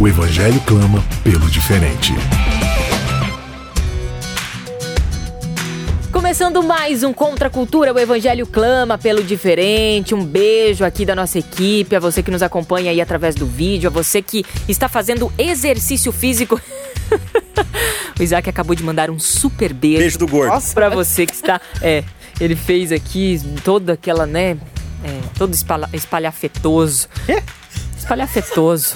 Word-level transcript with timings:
O 0.00 0.06
Evangelho 0.06 0.60
clama 0.60 1.04
pelo 1.24 1.50
diferente. 1.50 2.12
Começando 6.12 6.62
mais 6.62 7.02
um 7.02 7.12
Contra 7.12 7.48
a 7.48 7.50
Cultura, 7.50 7.92
o 7.92 7.98
Evangelho 7.98 8.46
clama 8.46 8.96
pelo 8.96 9.24
diferente. 9.24 10.14
Um 10.14 10.24
beijo 10.24 10.84
aqui 10.84 11.04
da 11.04 11.16
nossa 11.16 11.40
equipe, 11.40 11.96
a 11.96 11.98
você 11.98 12.22
que 12.22 12.30
nos 12.30 12.44
acompanha 12.44 12.92
aí 12.92 13.00
através 13.00 13.34
do 13.34 13.44
vídeo, 13.44 13.90
a 13.90 13.92
você 13.92 14.22
que 14.22 14.46
está 14.68 14.88
fazendo 14.88 15.32
exercício 15.36 16.12
físico. 16.12 16.60
o 18.20 18.22
Isaac 18.22 18.48
acabou 18.48 18.76
de 18.76 18.84
mandar 18.84 19.10
um 19.10 19.18
super 19.18 19.72
beijo. 19.72 19.98
Beijo 19.98 20.18
do 20.20 20.28
gordo. 20.28 20.62
Pra 20.74 20.88
você 20.88 21.26
que 21.26 21.34
está. 21.34 21.60
É, 21.82 22.04
ele 22.40 22.54
fez 22.54 22.92
aqui 22.92 23.40
toda 23.64 23.94
aquela, 23.94 24.26
né? 24.26 24.56
É, 25.02 25.20
todo 25.36 25.52
espalha, 25.52 25.88
espalhafetoso. 25.92 27.08
Espalhafetoso. 27.98 28.94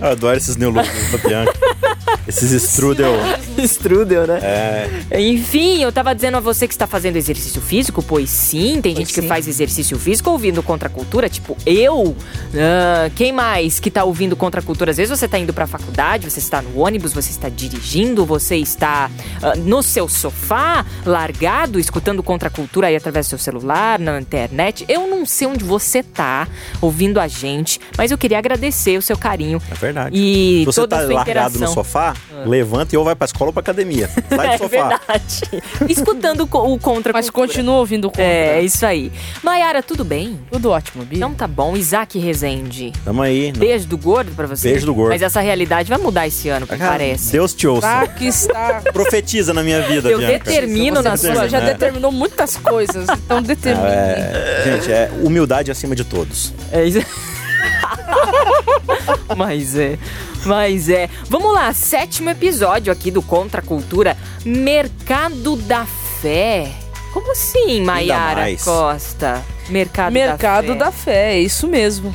Eu 0.00 0.08
adoro 0.08 0.36
esses 0.36 0.56
neologismos 0.56 1.12
da 1.12 1.28
Bianca. 1.28 1.52
Esses 2.26 2.50
strudel. 2.52 3.14
Strudel, 3.58 4.26
né? 4.26 4.40
É, 5.10 5.20
Enfim, 5.20 5.82
eu 5.82 5.90
tava 5.90 6.14
dizendo 6.14 6.36
a 6.36 6.40
você 6.40 6.66
que 6.66 6.74
está 6.74 6.86
fazendo 6.86 7.16
exercício 7.16 7.60
físico, 7.60 8.02
pois 8.02 8.28
sim, 8.28 8.80
tem 8.82 8.94
gente 8.94 9.12
que 9.14 9.22
sim. 9.22 9.28
faz 9.28 9.48
exercício 9.48 9.98
físico 9.98 10.30
ouvindo 10.30 10.62
contra 10.62 10.88
a 10.88 10.90
cultura, 10.90 11.28
tipo 11.28 11.56
eu. 11.64 12.16
Ah, 12.54 13.10
quem 13.14 13.32
mais 13.32 13.78
que 13.80 13.90
tá 13.90 14.04
ouvindo 14.04 14.36
contra 14.36 14.60
a 14.60 14.62
cultura? 14.62 14.90
Às 14.90 14.96
vezes 14.96 15.18
você 15.18 15.26
tá 15.28 15.38
indo 15.38 15.54
pra 15.54 15.66
faculdade, 15.66 16.28
você 16.28 16.38
está 16.38 16.60
no 16.60 16.80
ônibus, 16.80 17.12
você 17.12 17.30
está 17.30 17.48
dirigindo, 17.48 18.26
você 18.26 18.56
está 18.56 19.10
ah, 19.42 19.54
no 19.56 19.82
seu 19.82 20.08
sofá, 20.08 20.84
largado, 21.04 21.78
escutando 21.78 22.22
contra 22.22 22.48
a 22.48 22.52
cultura 22.52 22.88
aí 22.88 22.96
através 22.96 23.26
do 23.26 23.30
seu 23.30 23.38
celular, 23.38 23.98
na 23.98 24.20
internet. 24.20 24.84
Eu 24.88 25.06
não 25.06 25.24
sei 25.24 25.46
onde 25.46 25.64
você 25.64 26.02
tá 26.02 26.48
ouvindo 26.80 27.20
a 27.20 27.28
gente, 27.28 27.80
mas 27.96 28.10
eu 28.10 28.18
queria 28.18 28.38
agradecer 28.38 28.98
o 28.98 29.02
seu 29.02 29.16
carinho 29.16 29.60
é 29.70 29.74
verdade. 29.74 30.16
e 30.16 30.64
você 30.64 30.80
toda 30.80 30.96
tá 30.96 31.02
a 31.02 31.06
sua 31.06 31.14
largado 31.14 31.56
interação. 31.56 31.68
no 31.68 31.74
sofá, 31.74 32.15
levanta 32.46 32.94
e 32.94 32.98
ou 32.98 33.04
vai 33.04 33.14
pra 33.14 33.24
escola 33.24 33.48
ou 33.48 33.52
pra 33.52 33.60
academia. 33.60 34.08
Sai 34.08 34.22
do 34.48 34.54
É 34.54 34.58
sofá. 34.58 34.68
verdade. 34.68 35.62
Escutando 35.88 36.40
o 36.42 36.46
co- 36.46 36.72
o 36.72 36.78
contra 36.78 37.12
Mas 37.12 37.30
continua 37.30 37.76
ouvindo 37.76 38.06
o 38.06 38.10
contra. 38.10 38.24
É, 38.24 38.60
isso 38.62 38.84
aí. 38.84 39.10
Maiara, 39.42 39.82
tudo 39.82 40.04
bem? 40.04 40.38
Tudo 40.50 40.70
ótimo, 40.70 41.04
Bi. 41.04 41.16
Então 41.16 41.32
tá 41.34 41.46
bom. 41.46 41.76
Isaac 41.76 42.18
Rezende. 42.18 42.92
Tamo 43.04 43.22
aí. 43.22 43.52
Não. 43.52 43.60
Beijo 43.60 43.86
do 43.86 43.96
gordo 43.98 44.32
pra 44.34 44.46
você. 44.46 44.68
Beijo 44.70 44.86
do 44.86 44.94
gordo. 44.94 45.10
Mas 45.10 45.22
essa 45.22 45.40
realidade 45.40 45.88
vai 45.88 45.98
mudar 45.98 46.26
esse 46.26 46.48
ano, 46.48 46.66
Cara, 46.66 46.78
parece. 46.90 47.32
Deus 47.32 47.54
te 47.54 47.66
ouça. 47.66 47.86
Tá 47.86 48.06
que 48.06 48.26
está. 48.26 48.82
Profetiza 48.92 49.52
na 49.54 49.62
minha 49.62 49.80
vida, 49.82 50.08
Eu 50.08 50.18
Bianca. 50.18 50.38
determino 50.44 51.02
na 51.02 51.16
Você 51.16 51.32
sua. 51.32 51.48
já 51.48 51.58
É. 51.58 51.66
determinou 51.66 52.12
muitas 52.12 52.56
coisas, 52.56 53.06
então 53.10 53.40
determine. 53.42 53.86
É, 53.88 54.62
gente, 54.64 54.92
é 54.92 55.10
humildade 55.22 55.70
acima 55.70 55.94
de 55.94 56.04
todos. 56.04 56.52
É 56.72 56.84
isso. 56.84 57.00
Mas 59.36 59.76
é. 59.76 59.98
Mas 60.44 60.88
é. 60.88 61.08
Vamos 61.28 61.52
lá, 61.52 61.72
sétimo 61.72 62.30
episódio 62.30 62.92
aqui 62.92 63.10
do 63.10 63.22
Contra 63.22 63.60
a 63.60 63.64
Cultura 63.64 64.16
Mercado 64.44 65.56
da 65.56 65.84
Fé. 66.20 66.72
Como 67.12 67.32
assim, 67.32 67.82
Maiara. 67.82 68.44
Costa? 68.62 69.42
Mercado, 69.70 70.12
Mercado 70.12 70.74
da 70.74 70.86
da 70.86 70.92
fé, 70.92 71.34
é 71.34 71.40
isso 71.40 71.66
mesmo. 71.66 72.14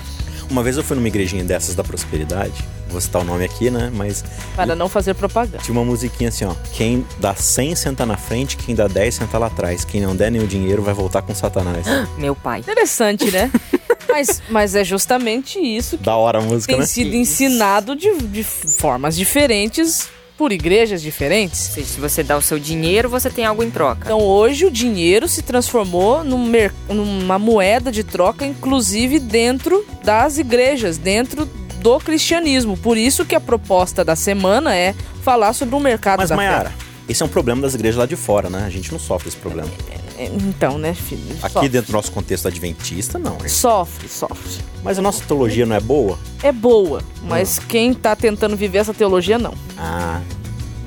Uma 0.50 0.62
vez 0.64 0.78
eu 0.78 0.84
fui 0.84 0.96
numa 0.96 1.08
igrejinha 1.08 1.44
dessas 1.44 1.76
da 1.76 1.84
prosperidade. 1.84 2.64
Vou 2.90 3.00
citar 3.00 3.22
o 3.22 3.26
nome 3.26 3.46
aqui, 3.46 3.72
né? 3.72 3.90
Mas 3.94 4.24
Para 4.56 4.76
não 4.76 4.90
fazer 4.90 5.14
propaganda. 5.14 5.60
tinha 5.60 5.72
uma 5.74 5.84
musiquinha 5.86 6.30
assim, 6.30 6.44
ó. 6.46 6.54
Quem 6.74 7.06
dá 7.20 7.34
100 7.34 7.76
senta 7.76 8.06
na 8.06 8.18
frente, 8.18 8.58
quem 8.58 8.76
dá 8.76 8.88
10 8.88 9.16
senta 9.16 9.38
lá 9.38 9.48
atrás. 9.48 9.86
Quem 9.86 10.02
não 10.02 10.14
der 10.16 10.30
nenhum 10.30 10.46
dinheiro 10.46 10.84
vai 10.84 10.94
voltar 10.94 11.22
com 11.22 11.34
Satanás. 11.34 11.86
fé. 11.88 12.06
Meu 12.20 12.36
pai. 12.36 12.60
Interessante, 12.60 13.32
né? 13.32 13.50
mas, 14.12 14.42
mas 14.50 14.76
é 14.76 14.84
justamente 14.84 15.60
isso 15.60 15.98
que 15.98 16.04
da 16.04 16.16
hora 16.16 16.40
a 16.40 16.42
música, 16.42 16.72
tem 16.74 16.80
né? 16.80 16.86
sido 16.86 17.16
ensinado 17.16 17.96
de, 17.96 18.14
de 18.24 18.44
formas 18.44 19.16
diferentes 19.16 20.10
por 20.38 20.52
igrejas 20.52 21.02
diferentes. 21.02 21.60
Se 21.60 21.84
se 21.84 22.00
você 22.00 22.24
dá 22.24 22.36
o 22.36 22.42
seu 22.42 22.58
dinheiro, 22.58 23.08
você 23.08 23.30
tem 23.30 23.46
algo 23.46 23.64
em 23.64 23.70
troca. 23.70 24.06
Então 24.06 24.20
hoje 24.20 24.66
o 24.66 24.72
dinheiro 24.72 25.28
se 25.28 25.44
transformou 25.44 26.24
num 26.24 26.52
numa 26.90 27.38
moeda 27.38 27.92
de 27.92 28.04
troca, 28.04 28.46
inclusive 28.46 29.20
dentro 29.20 29.86
das 30.04 30.40
igrejas, 30.40 30.98
dentro 30.98 31.46
do 31.82 32.00
cristianismo. 32.00 32.76
Por 32.76 32.98
isso 32.98 33.24
que 33.26 33.36
a 33.36 33.40
proposta 33.40 34.04
da 34.04 34.16
semana 34.16 34.76
é 34.76 34.96
falar 35.22 35.54
sobre 35.54 35.76
o 35.76 35.80
mercado 35.80 36.20
Mas, 36.20 36.30
da 36.30 36.36
Mayara, 36.36 36.72
esse 37.08 37.22
é 37.22 37.26
um 37.26 37.30
problema 37.30 37.62
das 37.62 37.76
igrejas 37.76 37.98
lá 37.98 38.06
de 38.06 38.16
fora, 38.16 38.50
né? 38.50 38.64
A 38.66 38.70
gente 38.70 38.92
não 38.92 39.00
sofre 39.00 39.30
esse 39.30 39.38
problema. 39.38 39.70
fé. 39.70 40.01
Então, 40.26 40.78
né, 40.78 40.94
filho? 40.94 41.36
Aqui 41.42 41.54
Sofre. 41.54 41.70
dentro 41.70 41.92
do 41.92 41.94
nosso 41.96 42.12
contexto 42.12 42.48
adventista, 42.48 43.18
não. 43.20 43.40
gente. 43.40 43.52
Sofre, 43.52 44.08
sofre. 44.08 44.62
Mas 44.84 44.98
a 45.00 45.02
nossa 45.02 45.24
teologia 45.26 45.66
não 45.66 45.76
é 45.76 45.80
boa? 45.80 46.18
É 46.44 46.52
boa, 46.52 47.02
mas 47.24 47.60
quem 47.60 47.94
tá 47.94 48.16
tentando 48.16 48.56
viver 48.56 48.80
essa 48.80 48.94
teologia, 48.94 49.38
não. 49.38 49.54
Ah, 49.78 50.20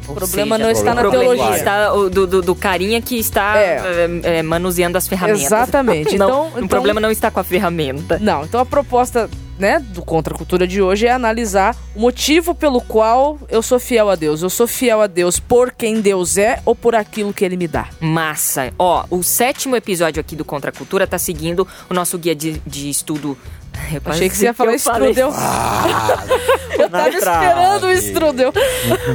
O 0.09 0.15
problema 0.15 0.59
não 0.59 0.71
está 0.71 0.95
na 0.95 1.01
problema 1.03 1.35
teologia. 1.35 1.57
está 1.59 1.95
o 1.95 2.11
do, 2.11 2.27
do, 2.27 2.43
do 2.43 2.55
carinha 2.55 3.01
que 3.01 3.17
está 3.17 3.57
É. 3.59 3.83
é, 4.25 4.39
é, 4.39 4.43
manuseando 4.43 4.99
as 4.99 5.07
ferramentas. 5.09 5.43
Exatamente. 5.45 6.17
Não, 6.19 6.27
Então- 6.27 6.45
o 6.47 6.49
então- 6.59 6.69
problema 6.69 7.01
não 7.01 7.11
está 7.11 7.31
com 7.31 7.41
a 7.41 7.45
ferramenta. 7.45 8.19
Não, 8.21 8.45
então 8.45 8.61
a 8.61 8.67
proposta, 8.67 9.31
né, 9.59 9.79
do 9.79 10.03
Contra 10.03 10.35
Cultura 10.35 10.67
de 10.67 10.83
hoje 10.83 11.07
é 11.07 11.13
analisar 11.13 11.77
o 11.95 12.01
motivo 12.01 12.55
pelo 12.55 12.81
qual 12.81 13.39
eu 13.49 13.63
sou 13.63 13.79
fiel 13.79 14.11
a 14.11 14.15
Deus. 14.15 14.43
Eu 14.43 14.51
sou 14.51 14.67
fiel 14.67 15.01
a 15.01 15.07
Deus 15.07 15.39
por 15.39 15.73
quem 15.73 16.01
Deus 16.01 16.37
é 16.37 16.61
ou 16.65 16.75
por 16.75 16.95
aquilo 16.95 17.33
que 17.33 17.45
ele 17.45 17.57
me 17.57 17.69
dá. 17.69 17.89
Massa. 18.01 18.73
Ó, 18.79 19.05
o 19.11 19.23
sétimo 19.23 19.77
episódio 19.77 20.21
aqui 20.21 20.35
do 20.35 20.45
Contra 20.45 20.73
Cultura 20.73 21.07
tá 21.07 21.19
seguindo 21.19 21.67
o 21.89 21.95
nosso 21.95 22.19
guia 22.19 22.35
de, 22.35 22.61
de 22.67 22.91
estudo. 22.91 23.37
Eu 23.93 24.01
Achei 24.05 24.29
que 24.29 24.37
você 24.37 24.45
ia 24.45 24.55
falar 24.55 24.73
eu 24.73 24.77
strudel. 24.77 25.29
eu 26.79 26.91
tava 26.91 27.09
esperando 27.09 27.85
o 27.87 27.93
strudel. 27.93 28.53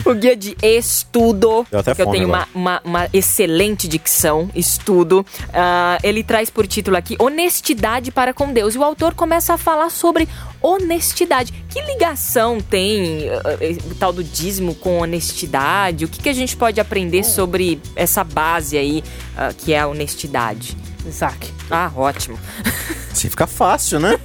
O 0.05 0.13
guia 0.13 0.35
de 0.35 0.55
estudo. 0.61 1.65
Até 1.71 1.95
que 1.95 2.01
eu 2.01 2.07
tenho 2.11 2.27
uma, 2.27 2.47
uma, 2.53 2.81
uma 2.83 3.09
excelente 3.13 3.87
dicção, 3.87 4.49
estudo. 4.53 5.25
Ah, 5.53 5.97
ele 6.03 6.23
traz 6.23 6.49
por 6.49 6.67
título 6.67 6.97
aqui 6.97 7.15
Honestidade 7.19 8.11
para 8.11 8.33
com 8.33 8.51
Deus. 8.51 8.75
E 8.75 8.77
o 8.77 8.83
autor 8.83 9.13
começa 9.13 9.53
a 9.53 9.57
falar 9.57 9.89
sobre 9.89 10.27
honestidade. 10.61 11.53
Que 11.69 11.81
ligação 11.81 12.59
tem 12.59 13.29
ah, 13.29 13.57
eh, 13.59 13.77
o 13.89 13.95
tal 13.95 14.13
do 14.13 14.23
dízimo 14.23 14.75
com 14.75 14.99
honestidade? 14.99 16.05
O 16.05 16.07
que, 16.07 16.21
que 16.21 16.29
a 16.29 16.33
gente 16.33 16.55
pode 16.55 16.79
aprender 16.79 17.23
sobre 17.23 17.81
essa 17.95 18.23
base 18.23 18.77
aí, 18.77 19.03
ah, 19.37 19.51
que 19.57 19.73
é 19.73 19.79
a 19.79 19.87
honestidade? 19.87 20.77
Isaac. 21.07 21.51
Ah, 21.69 21.91
ótimo. 21.95 22.37
assim 23.11 23.29
fica 23.29 23.47
fácil, 23.47 23.99
né? 23.99 24.17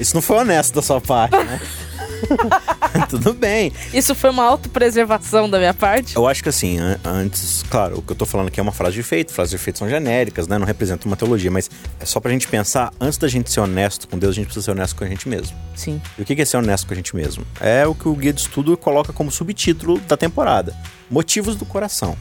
Isso 0.00 0.14
não 0.14 0.22
foi 0.22 0.38
honesto 0.38 0.74
da 0.74 0.82
sua 0.82 1.00
parte, 1.00 1.36
né? 1.36 1.60
Tudo 3.10 3.34
bem. 3.34 3.72
Isso 3.92 4.14
foi 4.14 4.30
uma 4.30 4.44
autopreservação 4.44 5.48
da 5.48 5.58
minha 5.58 5.74
parte? 5.74 6.16
Eu 6.16 6.26
acho 6.26 6.42
que 6.42 6.48
assim, 6.48 6.78
an- 6.78 6.98
antes, 7.04 7.62
claro, 7.68 7.98
o 7.98 8.02
que 8.02 8.12
eu 8.12 8.16
tô 8.16 8.24
falando 8.24 8.48
aqui 8.48 8.58
é 8.58 8.62
uma 8.62 8.72
frase 8.72 8.94
de 8.94 9.00
efeito, 9.00 9.32
frases 9.32 9.50
de 9.50 9.56
efeito 9.56 9.78
são 9.78 9.88
genéricas, 9.88 10.46
né? 10.48 10.56
Não 10.58 10.66
representam 10.66 11.10
uma 11.10 11.16
teologia, 11.16 11.50
mas 11.50 11.70
é 12.00 12.04
só 12.06 12.20
pra 12.20 12.30
gente 12.32 12.48
pensar, 12.48 12.92
antes 13.00 13.18
da 13.18 13.28
gente 13.28 13.50
ser 13.50 13.60
honesto 13.60 14.08
com 14.08 14.18
Deus, 14.18 14.32
a 14.32 14.36
gente 14.36 14.46
precisa 14.46 14.64
ser 14.64 14.70
honesto 14.70 14.96
com 14.96 15.04
a 15.04 15.08
gente 15.08 15.28
mesmo. 15.28 15.54
Sim. 15.76 16.00
E 16.18 16.22
o 16.22 16.24
que 16.24 16.40
é 16.40 16.44
ser 16.44 16.56
honesto 16.56 16.86
com 16.86 16.94
a 16.94 16.96
gente 16.96 17.14
mesmo? 17.14 17.44
É 17.60 17.86
o 17.86 17.94
que 17.94 18.08
o 18.08 18.14
guia 18.14 18.32
de 18.32 18.40
estudo 18.40 18.76
coloca 18.76 19.12
como 19.12 19.30
subtítulo 19.30 19.98
da 20.00 20.16
temporada: 20.16 20.74
Motivos 21.10 21.56
do 21.56 21.66
coração. 21.66 22.16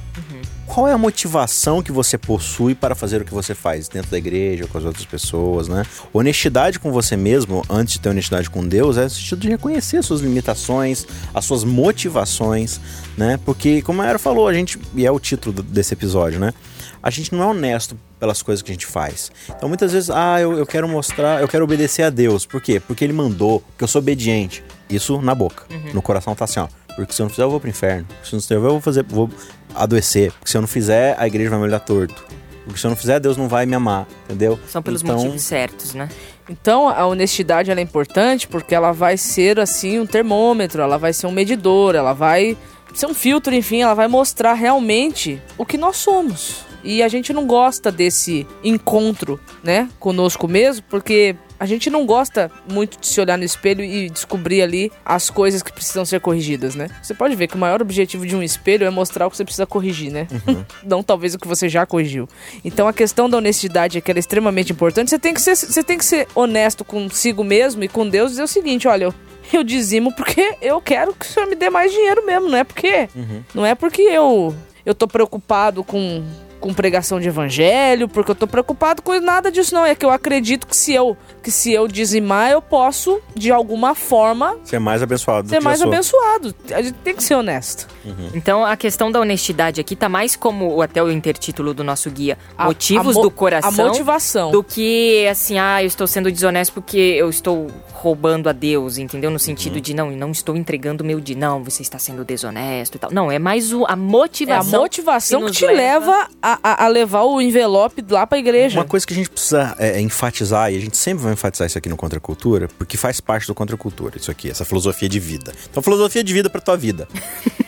Qual 0.65 0.88
é 0.88 0.94
a 0.94 0.98
motivação 0.98 1.83
que 1.83 1.92
você 1.92 2.18
possui 2.18 2.74
para 2.74 2.95
fazer 2.95 3.21
o 3.21 3.25
que 3.25 3.33
você 3.33 3.54
faz 3.54 3.88
dentro 3.88 4.10
da 4.10 4.18
igreja, 4.18 4.65
com 4.65 4.77
as 4.77 4.86
outras 4.86 5.06
pessoas, 5.06 5.68
né? 5.68 5.86
Honestidade 6.12 6.80
com 6.80 6.92
você 6.92 7.15
mesmo, 7.15 7.63
antes 7.69 7.94
de 7.94 8.00
ter 8.00 8.10
honestidade 8.10 8.50
com 8.50 8.65
Deus, 8.65 8.98
é 8.98 9.04
no 9.04 9.10
sentido 9.10 9.39
de 9.39 9.50
reconhecer 9.50 9.98
as 9.98 10.06
suas 10.06 10.21
limitações, 10.21 11.06
as 11.33 11.45
suas 11.45 11.63
motivações, 11.63 12.80
né? 13.18 13.39
Porque, 13.45 13.81
como 13.81 14.01
a 14.01 14.07
Era 14.07 14.18
falou, 14.18 14.48
a 14.48 14.54
gente, 14.54 14.80
e 14.95 15.06
é 15.06 15.12
o 15.12 15.19
título 15.19 15.62
desse 15.62 15.94
episódio, 15.94 16.39
né? 16.39 16.54
A 17.01 17.10
gente 17.10 17.33
não 17.33 17.44
é 17.44 17.45
honesto 17.48 17.98
pelas 18.18 18.42
coisas 18.42 18.62
que 18.62 18.71
a 18.71 18.74
gente 18.74 18.86
faz. 18.86 19.30
Então, 19.50 19.68
muitas 19.68 19.92
vezes, 19.92 20.10
ah, 20.10 20.39
eu, 20.39 20.57
eu 20.57 20.65
quero 20.65 20.88
mostrar, 20.88 21.42
eu 21.42 21.48
quero 21.50 21.65
obedecer 21.65 22.04
a 22.04 22.10
Deus. 22.10 22.45
Por 22.45 22.62
quê? 22.62 22.80
Porque 22.80 23.04
ele 23.04 23.12
mandou, 23.12 23.60
porque 23.60 23.83
eu 23.83 23.88
sou 23.88 24.00
obediente. 24.00 24.63
Isso 24.89 25.21
na 25.21 25.36
boca. 25.36 25.65
No 25.94 26.01
coração 26.01 26.33
tá 26.33 26.45
assim, 26.45 26.62
ó. 26.62 26.68
Porque 26.95 27.13
se 27.13 27.22
eu 27.22 27.25
não 27.25 27.30
fizer, 27.30 27.44
eu 27.44 27.50
vou 27.50 27.60
pro 27.60 27.69
inferno. 27.69 28.07
Se 28.24 28.34
eu 28.34 28.38
não 28.38 28.42
fizer, 28.42 28.56
eu 28.56 28.62
vou 28.62 28.81
fazer, 28.81 29.04
vou 29.04 29.30
adoecer. 29.75 30.31
Porque 30.34 30.50
se 30.51 30.57
eu 30.57 30.62
não 30.62 30.68
fizer, 30.68 31.16
a 31.18 31.25
igreja 31.28 31.50
vai 31.50 31.60
me 31.60 31.66
olhar 31.66 31.80
torto. 31.80 32.24
Porque 32.66 32.80
se 32.80 32.86
eu 32.86 32.90
não 32.90 32.95
fizer, 32.95 33.19
Deus 33.19 33.36
não 33.36 33.48
vai 33.48 33.66
me 33.66 33.75
amar, 33.75 34.07
entendeu? 34.25 34.57
São 34.69 34.81
pelos 34.81 35.01
Então, 35.01 35.16
motivos 35.18 35.42
certos, 35.42 35.94
né? 35.94 36.07
Então, 36.50 36.88
a 36.88 37.06
honestidade 37.06 37.72
ela 37.72 37.80
é 37.80 37.84
importante 37.84 38.48
porque 38.48 38.74
ela 38.75 38.92
vai 38.92 39.18
ser 39.18 39.60
assim 39.60 40.00
um 40.00 40.06
termômetro, 40.06 40.81
ela 40.81 40.98
vai 40.98 41.12
ser 41.13 41.28
um 41.28 41.31
medidor, 41.31 41.95
ela 41.95 42.13
vai 42.13 42.57
ser 42.94 43.06
um 43.07 43.13
filtro, 43.13 43.54
enfim, 43.54 43.81
ela 43.81 43.94
vai 43.94 44.07
mostrar 44.07 44.54
realmente 44.54 45.42
o 45.57 45.66
que 45.66 45.78
nós 45.78 45.98
somos. 45.98 46.66
E 46.84 47.02
a 47.02 47.08
gente 47.08 47.32
não 47.32 47.48
gosta 47.48 47.92
desse 47.92 48.46
encontro, 48.64 49.40
né, 49.64 49.90
conosco 50.00 50.48
mesmo, 50.48 50.84
porque 50.90 51.36
a 51.60 51.66
gente 51.66 51.90
não 51.90 52.06
gosta 52.06 52.52
muito 52.70 53.00
de 53.00 53.08
se 53.08 53.22
olhar 53.22 53.38
no 53.38 53.44
espelho 53.46 53.82
e 53.84 54.10
descobrir 54.10 54.62
ali 54.62 54.92
as 55.06 55.30
coisas 55.30 55.64
que 55.64 55.72
precisam 55.72 56.04
ser 56.04 56.20
corrigidas, 56.20 56.76
né? 56.76 56.90
Você 57.02 57.14
pode 57.14 57.36
ver 57.36 57.48
que 57.48 57.56
o 57.56 57.58
maior 57.58 57.82
objetivo 57.82 58.26
de 58.28 58.36
um 58.36 58.44
espelho 58.44 58.86
é 58.86 58.90
mostrar 58.90 59.28
o 59.28 59.32
que 59.32 59.38
você 59.38 59.46
precisa 59.46 59.66
corrigir, 59.66 60.12
né? 60.12 60.28
Uhum. 60.46 60.66
não 60.84 61.02
talvez 61.02 61.34
o 61.34 61.40
que 61.40 61.48
você 61.48 61.70
já 61.70 61.86
corrigiu. 61.86 62.28
Então 62.66 62.86
a 62.86 62.92
questão 62.92 63.30
da 63.30 63.38
honestidade 63.38 63.98
é 63.98 64.02
que 64.02 64.12
ela 64.12 64.18
é 64.18 64.22
extremamente 64.22 64.74
importante. 64.74 65.10
Você 65.10 65.20
tem 65.20 65.34
que 65.34 65.42
ser, 65.42 65.56
você 65.56 65.82
tem 65.84 65.98
que 65.98 66.04
ser 66.04 66.28
honesto 66.36 66.84
consigo 66.84 67.46
mesmo 67.46 67.82
e 67.84 67.88
com 67.88 68.10
Deus 68.10 68.32
e 68.32 68.34
dizer 68.34 68.44
o 68.44 68.48
seguinte, 68.48 68.88
olha, 68.88 69.06
eu 69.06 69.14
eu 69.54 69.64
dizimo 69.64 70.12
porque 70.16 70.56
eu 70.62 70.82
quero 70.82 71.14
que 71.14 71.26
o 71.26 71.30
senhor 71.30 71.48
me 71.48 71.56
dê 71.56 71.70
mais 71.70 71.92
dinheiro 71.92 72.26
mesmo, 72.26 72.50
não 72.50 72.58
é 72.58 72.64
porque 72.64 73.08
Uhum. 73.16 73.44
não 73.54 73.66
é 73.66 73.76
porque 73.76 74.02
eu 74.02 74.54
eu 74.86 74.94
tô 74.96 75.08
preocupado 75.08 75.84
com 75.84 76.24
com 76.63 76.74
pregação 76.74 77.19
de 77.19 77.27
evangelho, 77.27 78.07
porque 78.07 78.31
eu 78.31 78.36
tô 78.36 78.48
preocupado 78.48 79.01
com 79.01 79.19
nada 79.19 79.51
disso 79.51 79.75
não, 79.75 79.86
é 79.86 79.94
que 79.94 80.06
eu 80.06 80.10
acredito 80.10 80.65
que 80.65 80.75
se 80.75 80.94
eu 80.94 81.18
que 81.44 81.51
se 81.51 81.74
eu 81.74 81.89
dizimar 81.89 82.51
eu 82.51 82.62
posso 82.62 83.19
de 83.36 83.51
alguma 83.51 83.94
forma 83.94 84.56
Ser 84.63 84.80
mais 84.80 85.04
abençoado. 85.04 85.44
do 85.44 85.50
ser 85.50 85.57
que 85.57 85.63
mais 85.65 85.81
abençoado. 85.81 86.56
A 86.74 86.81
gente 86.81 86.95
tem 87.04 87.13
que 87.13 87.21
ser 87.21 87.36
honesto. 87.36 87.86
Então 88.33 88.63
a 88.65 88.77
questão 88.77 89.12
da 89.12 89.19
honestidade 89.19 89.81
aqui 89.81 89.94
tá 89.94 90.07
mais 90.07 90.38
como 90.38 90.81
até 90.81 91.04
o 91.04 91.12
intertítulo 91.12 91.74
do 91.74 91.83
nosso 91.83 92.10
guia, 92.10 92.38
A- 92.57 92.65
motivos 92.65 93.15
a 93.18 93.19
mo- 93.19 93.21
do 93.24 93.30
coração. 93.31 93.86
A 93.86 93.88
motivação. 93.89 94.51
Do 94.51 94.63
que 94.63 95.27
assim, 95.30 95.60
ah, 95.60 95.83
eu 95.83 95.88
estou 95.88 96.07
sendo 96.07 96.31
desonesto 96.31 96.71
porque 96.74 96.98
eu 96.98 97.30
estou 97.30 97.68
roubando 97.92 98.48
a 98.50 98.54
Deus, 98.54 98.98
entendeu? 98.98 99.30
No 99.30 99.36
Uhum. 99.36 99.39
sentido 99.39 99.80
de 99.81 99.94
não, 99.94 100.12
não 100.12 100.31
estou 100.31 100.56
entregando 100.57 101.04
meu 101.04 101.19
de 101.19 101.36
não, 101.36 101.63
você 101.63 101.81
está 101.81 101.98
sendo 102.00 102.24
desonesto 102.25 102.95
e 102.95 103.00
tal. 103.00 103.12
Não, 103.12 103.31
é 103.31 103.39
mais 103.39 103.71
o, 103.74 103.86
a 103.86 103.89
É 103.89 103.94
a 103.94 103.95
motivação. 103.95 104.81
motivação 104.81 105.39
que 105.42 105.51
que, 105.51 105.57
te 105.60 105.65
leva- 105.68 105.75
leva 105.81 106.30
a, 106.62 106.72
a- 106.72 106.86
a 106.86 106.88
levar 106.88 107.24
o 107.24 107.42
envelope 107.42 108.04
lá 108.10 108.26
pra 108.28 108.38
igreja. 108.38 108.80
Uma 108.80 108.86
coisa 108.86 109.06
que 109.08 109.14
a 109.14 109.16
gente 109.16 109.30
precisa 109.30 109.76
é, 109.80 110.00
enfatizar, 110.02 110.72
e 110.72 110.78
a 110.78 110.80
gente 110.80 110.98
sempre 110.98 111.24
vai 111.24 111.34
enfatizar 111.34 111.66
isso 111.68 111.78
aqui 111.78 111.90
no 111.90 111.96
Contra 111.98 112.18
a 112.18 112.22
Cultura, 112.22 112.68
porque 112.78 112.98
faz 112.98 113.20
parte 113.22 113.48
do 113.48 113.56
Contra 113.56 113.76
a 113.76 113.80
Cultura, 113.80 114.18
isso 114.18 114.30
aqui, 114.32 114.50
essa 114.50 114.66
filosofia 114.66 115.08
de 115.10 115.20
vida. 115.20 115.54
Então, 115.70 115.82
filosofia 115.82 116.24
de 116.24 116.34
vida 116.34 116.50
pra 116.50 116.62
tua 116.62 116.78
vida. 116.78 117.08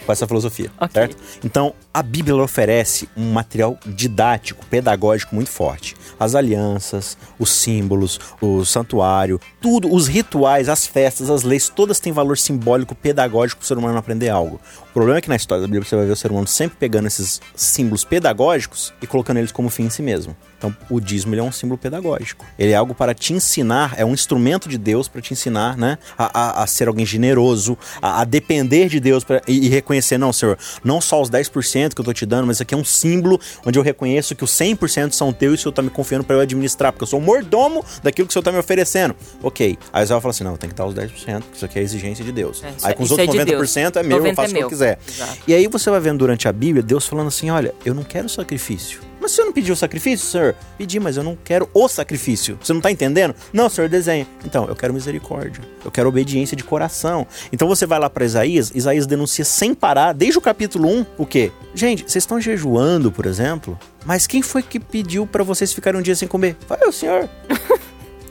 Com 0.06 0.12
essa 0.12 0.28
filosofia, 0.28 0.70
Ok. 0.80 0.94
certo? 0.94 1.18
Então, 1.44 1.74
a 1.92 2.04
Bíblia 2.04 2.36
oferece 2.36 3.10
um 3.18 3.32
material 3.34 3.76
didático, 3.88 4.64
pedagógico 4.68 5.34
muito 5.34 5.50
forte. 5.50 5.96
As 6.20 6.36
alianças, 6.36 7.18
os 7.38 7.52
símbolos, 7.52 8.20
o 8.42 8.64
santuário, 8.66 9.40
tudo, 9.62 9.94
os 9.94 10.08
rituais, 10.08 10.70
as 10.70 10.86
festas, 10.86 11.30
as 11.30 11.44
leis, 11.44 11.70
todas 11.70 12.00
têm 12.00 12.14
valor 12.14 12.38
simbólico, 12.38 12.96
pedagógico 12.96 13.60
para 13.60 13.66
o 13.66 13.68
ser 13.68 13.78
humano 13.78 13.98
aprender 13.98 14.30
algo. 14.30 14.60
O 14.90 14.94
problema 14.94 15.18
é 15.18 15.22
que 15.22 15.30
na 15.30 15.36
história 15.36 15.62
da 15.62 15.68
Bíblia 15.68 15.84
você 15.84 15.96
vai 15.96 16.06
ver 16.06 16.12
o 16.12 16.16
ser 16.16 16.32
humano 16.32 16.48
sempre 16.48 16.78
pegando 16.78 17.08
esses 17.08 17.42
símbolos 17.56 18.04
pedagógicos 18.04 18.94
e 19.02 19.08
colocando 19.08 19.38
eles 19.38 19.52
como 19.52 19.70
fim 19.70 19.84
em 19.84 19.90
si 19.90 20.02
mesmo. 20.02 20.36
Então, 20.66 20.76
o 20.90 21.00
dízimo 21.00 21.36
é 21.36 21.42
um 21.44 21.52
símbolo 21.52 21.78
pedagógico. 21.78 22.44
Ele 22.58 22.72
é 22.72 22.76
algo 22.76 22.96
para 22.96 23.14
te 23.14 23.34
ensinar, 23.34 23.94
é 23.98 24.04
um 24.06 24.14
instrumento 24.14 24.68
de 24.68 24.78
Deus 24.78 25.08
para 25.08 25.22
te 25.22 25.32
ensinar, 25.34 25.78
né? 25.78 25.98
A, 26.18 26.40
a- 26.60 26.64
a 26.64 26.68
ser 26.68 26.88
alguém 26.88 27.06
generoso, 27.06 27.78
a, 28.02 28.22
a 28.22 28.24
depender 28.26 28.88
de 28.90 29.00
Deus 29.00 29.24
pra, 29.24 29.42
e, 29.48 29.66
e 29.66 29.70
reconhecer, 29.70 30.18
não, 30.18 30.34
Senhor, 30.34 30.58
não 30.84 31.00
só 31.00 31.22
os 31.22 31.30
10% 31.30 31.94
que 31.94 32.02
eu 32.02 32.06
tô 32.06 32.14
te 32.14 32.26
dando, 32.26 32.48
mas 32.48 32.58
isso 32.58 32.64
aqui 32.64 32.74
é 32.74 32.78
um 32.78 32.84
símbolo 32.84 33.40
onde 33.66 33.78
eu 33.78 33.84
reconheço 33.84 34.36
que 34.36 34.44
os 34.44 34.52
100% 34.52 35.12
são 35.12 35.32
teus 35.32 35.54
e 35.54 35.56
o 35.56 35.58
Senhor 35.64 35.74
tá 35.74 35.82
me 35.82 35.90
confiando 35.90 36.24
para 36.24 36.36
eu 36.36 36.40
administrar, 36.40 36.92
porque 36.92 37.04
eu 37.04 37.08
sou 37.08 37.20
o 37.20 37.22
mordomo 37.22 37.86
daquilo 38.02 38.28
que 38.28 38.32
o 38.32 38.34
Senhor 38.34 38.44
tá 38.44 38.52
me 38.52 38.58
oferecendo. 38.58 39.16
Ok. 39.44 39.78
Aí 39.94 40.06
vai 40.06 40.22
falar 40.22 40.32
assim, 40.32 40.44
não, 40.44 40.58
tem 40.58 40.70
que 40.70 40.76
dar 40.76 40.86
os 40.86 40.96
10%, 40.96 41.10
porque 41.42 41.56
isso 41.58 41.66
aqui 41.66 41.78
é 41.80 41.82
exigência 41.84 42.24
de 42.26 42.32
Deus. 42.32 42.64
É, 42.64 42.68
Aí 42.84 42.92
é- 42.92 42.94
com 42.94 43.04
os 43.04 43.10
é 43.12 43.14
outros 43.14 43.32
de 43.32 43.46
Deus. 43.46 43.70
90% 43.70 43.98
é 43.98 44.04
meu, 44.04 44.18
eu 44.18 44.24
90 44.24 44.36
faço 44.36 44.54
o 44.54 44.56
é 44.56 44.58
que 44.60 44.64
eu 44.64 44.70
quiser. 44.70 45.00
Exato. 45.08 45.38
E 45.48 45.54
aí 45.54 45.68
você 45.68 45.90
vai 45.90 46.00
vendo 46.00 46.18
durante 46.20 46.48
a 46.48 46.52
Bíblia 46.54 46.82
Deus 46.82 47.06
falando 47.06 47.28
assim: 47.28 47.50
olha, 47.50 47.74
eu 47.86 47.94
não 47.94 48.04
quero 48.04 48.28
sacrifício. 48.30 49.00
Mas 49.26 49.32
o 49.32 49.36
senhor 49.38 49.48
não 49.48 49.54
pediu 49.54 49.74
o 49.74 49.76
sacrifício, 49.76 50.28
senhor? 50.28 50.56
Pedi, 50.78 51.00
mas 51.00 51.18
eu 51.18 51.24
não 51.24 51.36
quero 51.36 51.68
o 51.74 51.88
sacrifício. 51.88 52.60
Você 52.62 52.72
não 52.72 52.80
tá 52.80 52.92
entendendo? 52.92 53.34
Não, 53.52 53.68
senhor, 53.68 53.90
desenha. 53.90 54.28
Então, 54.46 54.68
eu 54.68 54.76
quero 54.76 54.94
misericórdia. 54.94 55.64
Eu 55.84 55.90
quero 55.90 56.08
obediência 56.08 56.56
de 56.56 56.64
coração. 56.64 57.26
Então 57.52 57.68
você 57.68 57.88
vai 57.88 57.98
lá 57.98 58.08
para 58.08 58.24
Isaías, 58.24 58.72
Isaías 58.76 59.08
denuncia 59.08 59.44
sem 59.44 59.74
parar, 59.74 60.14
desde 60.14 60.38
o 60.38 60.42
capítulo 60.42 60.88
1, 60.88 61.06
o 61.18 61.26
quê? 61.26 61.52
Gente, 61.74 62.04
vocês 62.04 62.22
estão 62.22 62.40
jejuando, 62.40 63.12
por 63.12 63.26
exemplo, 63.26 63.80
mas 64.06 64.28
quem 64.28 64.44
foi 64.44 64.62
que 64.62 64.80
pediu 64.80 65.26
para 65.26 65.44
vocês 65.44 65.74
ficarem 65.74 66.00
um 66.00 66.04
dia 66.04 66.16
sem 66.16 66.28
comer? 66.28 66.56
Foi 66.68 66.88
o 66.88 66.92
senhor. 66.92 67.28